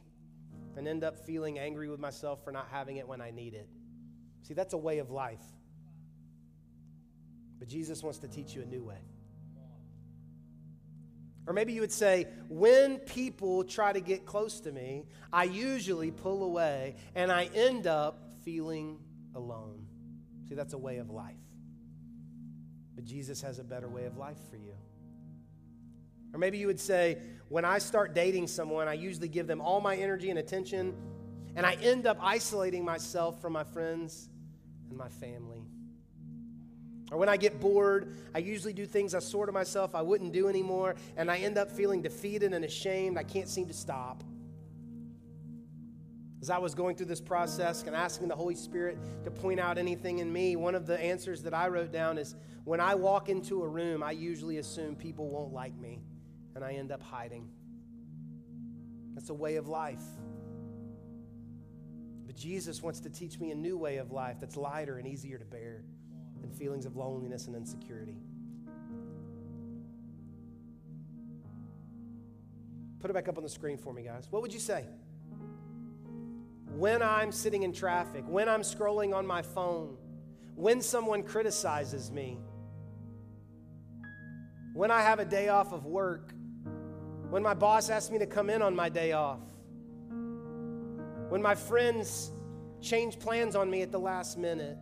[0.75, 3.69] and end up feeling angry with myself for not having it when I need it.
[4.43, 5.43] See, that's a way of life.
[7.57, 8.99] But Jesus wants to teach you a new way.
[11.49, 16.11] Or maybe you would say, when people try to get close to me, I usually
[16.11, 18.99] pull away and I end up feeling
[19.33, 19.87] alone.
[20.47, 21.33] See, that's a way of life.
[22.93, 24.75] But Jesus has a better way of life for you.
[26.33, 29.81] Or maybe you would say, when I start dating someone, I usually give them all
[29.81, 30.93] my energy and attention,
[31.55, 34.29] and I end up isolating myself from my friends
[34.87, 35.58] and my family.
[37.11, 40.31] Or when I get bored, I usually do things I sort of myself I wouldn't
[40.31, 43.17] do anymore, and I end up feeling defeated and ashamed.
[43.17, 44.23] I can't seem to stop.
[46.41, 49.77] As I was going through this process and asking the Holy Spirit to point out
[49.77, 53.27] anything in me, one of the answers that I wrote down is when I walk
[53.27, 55.99] into a room, I usually assume people won't like me,
[56.55, 57.49] and I end up hiding.
[59.15, 60.03] That's a way of life.
[62.25, 65.39] But Jesus wants to teach me a new way of life that's lighter and easier
[65.39, 65.83] to bear
[66.43, 68.17] and feelings of loneliness and insecurity.
[72.99, 74.27] Put it back up on the screen for me, guys.
[74.29, 74.85] What would you say?
[76.75, 79.97] When I'm sitting in traffic, when I'm scrolling on my phone,
[80.55, 82.37] when someone criticizes me,
[84.73, 86.33] when I have a day off of work,
[87.29, 89.39] when my boss asks me to come in on my day off,
[91.29, 92.31] when my friends
[92.81, 94.77] change plans on me at the last minute,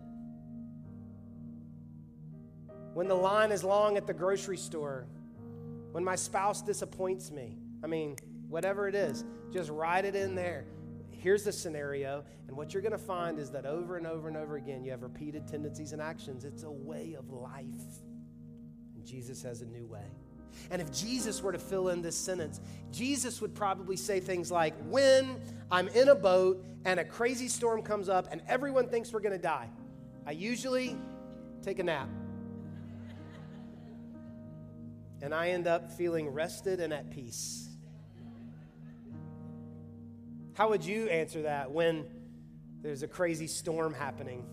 [2.98, 5.06] when the line is long at the grocery store,
[5.92, 7.56] when my spouse disappoints me.
[7.84, 8.16] I mean,
[8.50, 9.24] whatever it is,
[9.54, 10.66] just write it in there.
[11.12, 14.36] Here's the scenario, and what you're going to find is that over and over and
[14.36, 16.44] over again, you have repeated tendencies and actions.
[16.44, 18.02] It's a way of life.
[18.96, 20.10] And Jesus has a new way.
[20.72, 24.74] And if Jesus were to fill in this sentence, Jesus would probably say things like,
[24.88, 25.40] When
[25.70, 29.34] I'm in a boat and a crazy storm comes up and everyone thinks we're going
[29.34, 29.70] to die,
[30.26, 30.98] I usually
[31.62, 32.10] take a nap
[35.22, 37.70] and I end up feeling rested and at peace.
[40.54, 42.06] How would you answer that when
[42.82, 44.44] there's a crazy storm happening?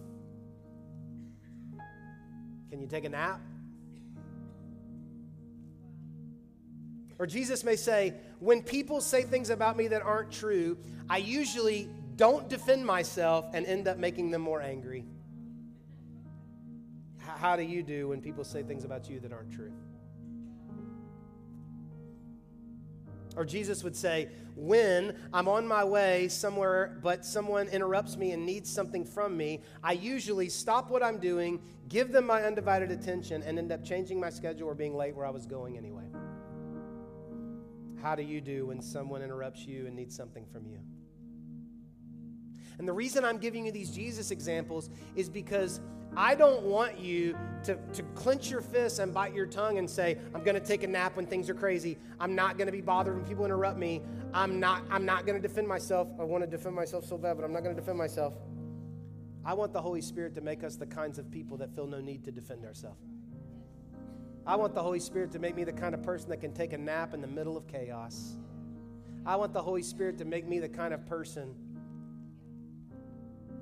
[2.70, 3.40] Can you take a nap?
[7.18, 10.76] Or Jesus may say, when people say things about me that aren't true,
[11.08, 15.04] I usually don't defend myself and end up making them more angry.
[17.18, 19.72] How do you do when people say things about you that aren't true?
[23.36, 28.46] Or Jesus would say, When I'm on my way somewhere, but someone interrupts me and
[28.46, 33.42] needs something from me, I usually stop what I'm doing, give them my undivided attention,
[33.42, 36.04] and end up changing my schedule or being late where I was going anyway.
[38.02, 40.78] How do you do when someone interrupts you and needs something from you?
[42.78, 45.80] And the reason I'm giving you these Jesus examples is because
[46.16, 50.16] I don't want you to, to clench your fists and bite your tongue and say,
[50.34, 51.98] I'm going to take a nap when things are crazy.
[52.20, 54.00] I'm not going to be bothered when people interrupt me.
[54.32, 56.08] I'm not, I'm not going to defend myself.
[56.20, 58.34] I want to defend myself so bad, but I'm not going to defend myself.
[59.44, 62.00] I want the Holy Spirit to make us the kinds of people that feel no
[62.00, 63.00] need to defend ourselves.
[64.46, 66.72] I want the Holy Spirit to make me the kind of person that can take
[66.72, 68.36] a nap in the middle of chaos.
[69.26, 71.54] I want the Holy Spirit to make me the kind of person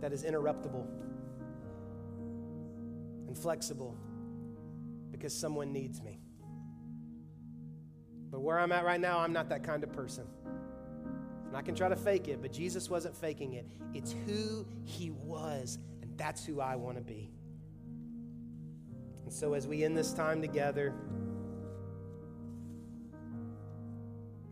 [0.03, 0.85] that is interruptible
[3.29, 3.97] and flexible
[5.13, 6.19] because someone needs me.
[8.31, 10.25] But where I'm at right now, I'm not that kind of person.
[11.47, 13.67] And I can try to fake it, but Jesus wasn't faking it.
[13.95, 17.31] It's who he was, and that's who I want to be.
[19.25, 20.95] And so as we end this time together,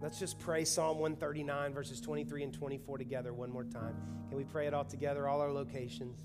[0.00, 3.94] Let's just pray Psalm 139, verses 23 and 24 together one more time.
[4.28, 6.24] Can we pray it all together, all our locations?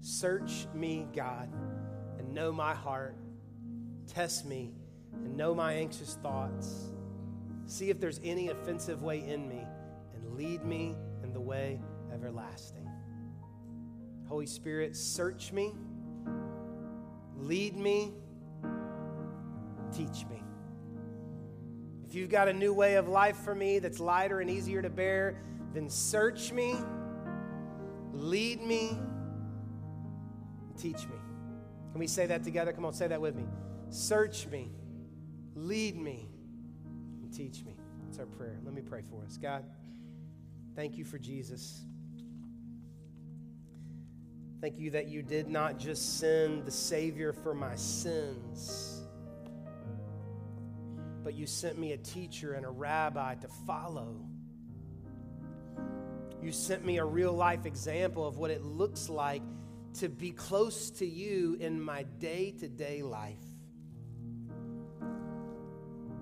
[0.00, 1.48] Search me, God,
[2.18, 3.16] and know my heart.
[4.12, 4.72] Test me
[5.12, 6.92] and know my anxious thoughts.
[7.66, 9.64] See if there's any offensive way in me,
[10.14, 11.80] and lead me in the way
[12.12, 12.88] everlasting.
[14.26, 15.74] Holy Spirit, search me,
[17.36, 18.14] lead me,
[19.92, 20.42] teach me.
[22.16, 25.36] You've got a new way of life for me that's lighter and easier to bear,
[25.74, 26.74] then search me,
[28.14, 28.98] lead me,
[30.78, 31.16] teach me.
[31.92, 32.72] Can we say that together?
[32.72, 33.44] Come on, say that with me.
[33.90, 34.70] Search me,
[35.54, 36.26] lead me,
[37.22, 37.76] and teach me.
[38.06, 38.60] That's our prayer.
[38.64, 39.36] Let me pray for us.
[39.36, 39.66] God,
[40.74, 41.82] thank you for Jesus.
[44.62, 48.95] Thank you that you did not just send the Savior for my sins,
[51.26, 54.14] but you sent me a teacher and a rabbi to follow.
[56.40, 59.42] You sent me a real life example of what it looks like
[59.94, 63.42] to be close to you in my day to day life.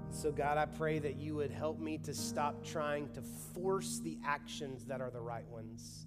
[0.09, 3.20] So, God, I pray that you would help me to stop trying to
[3.52, 6.07] force the actions that are the right ones.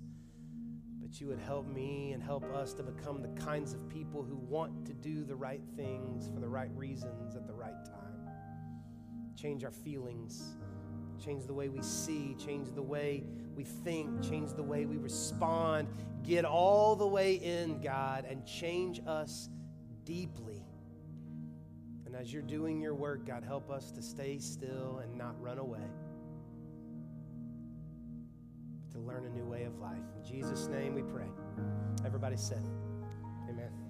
[0.99, 4.37] But you would help me and help us to become the kinds of people who
[4.37, 7.56] want to do the right things for the right reasons at the.
[9.39, 10.55] Change our feelings,
[11.23, 13.23] change the way we see, change the way
[13.55, 15.87] we think, change the way we respond.
[16.23, 19.49] Get all the way in, God, and change us
[20.05, 20.65] deeply.
[22.05, 25.59] And as you're doing your work, God, help us to stay still and not run
[25.59, 25.87] away,
[28.81, 29.97] but to learn a new way of life.
[30.15, 31.27] In Jesus' name we pray.
[32.05, 32.63] Everybody said,
[33.49, 33.86] Amen.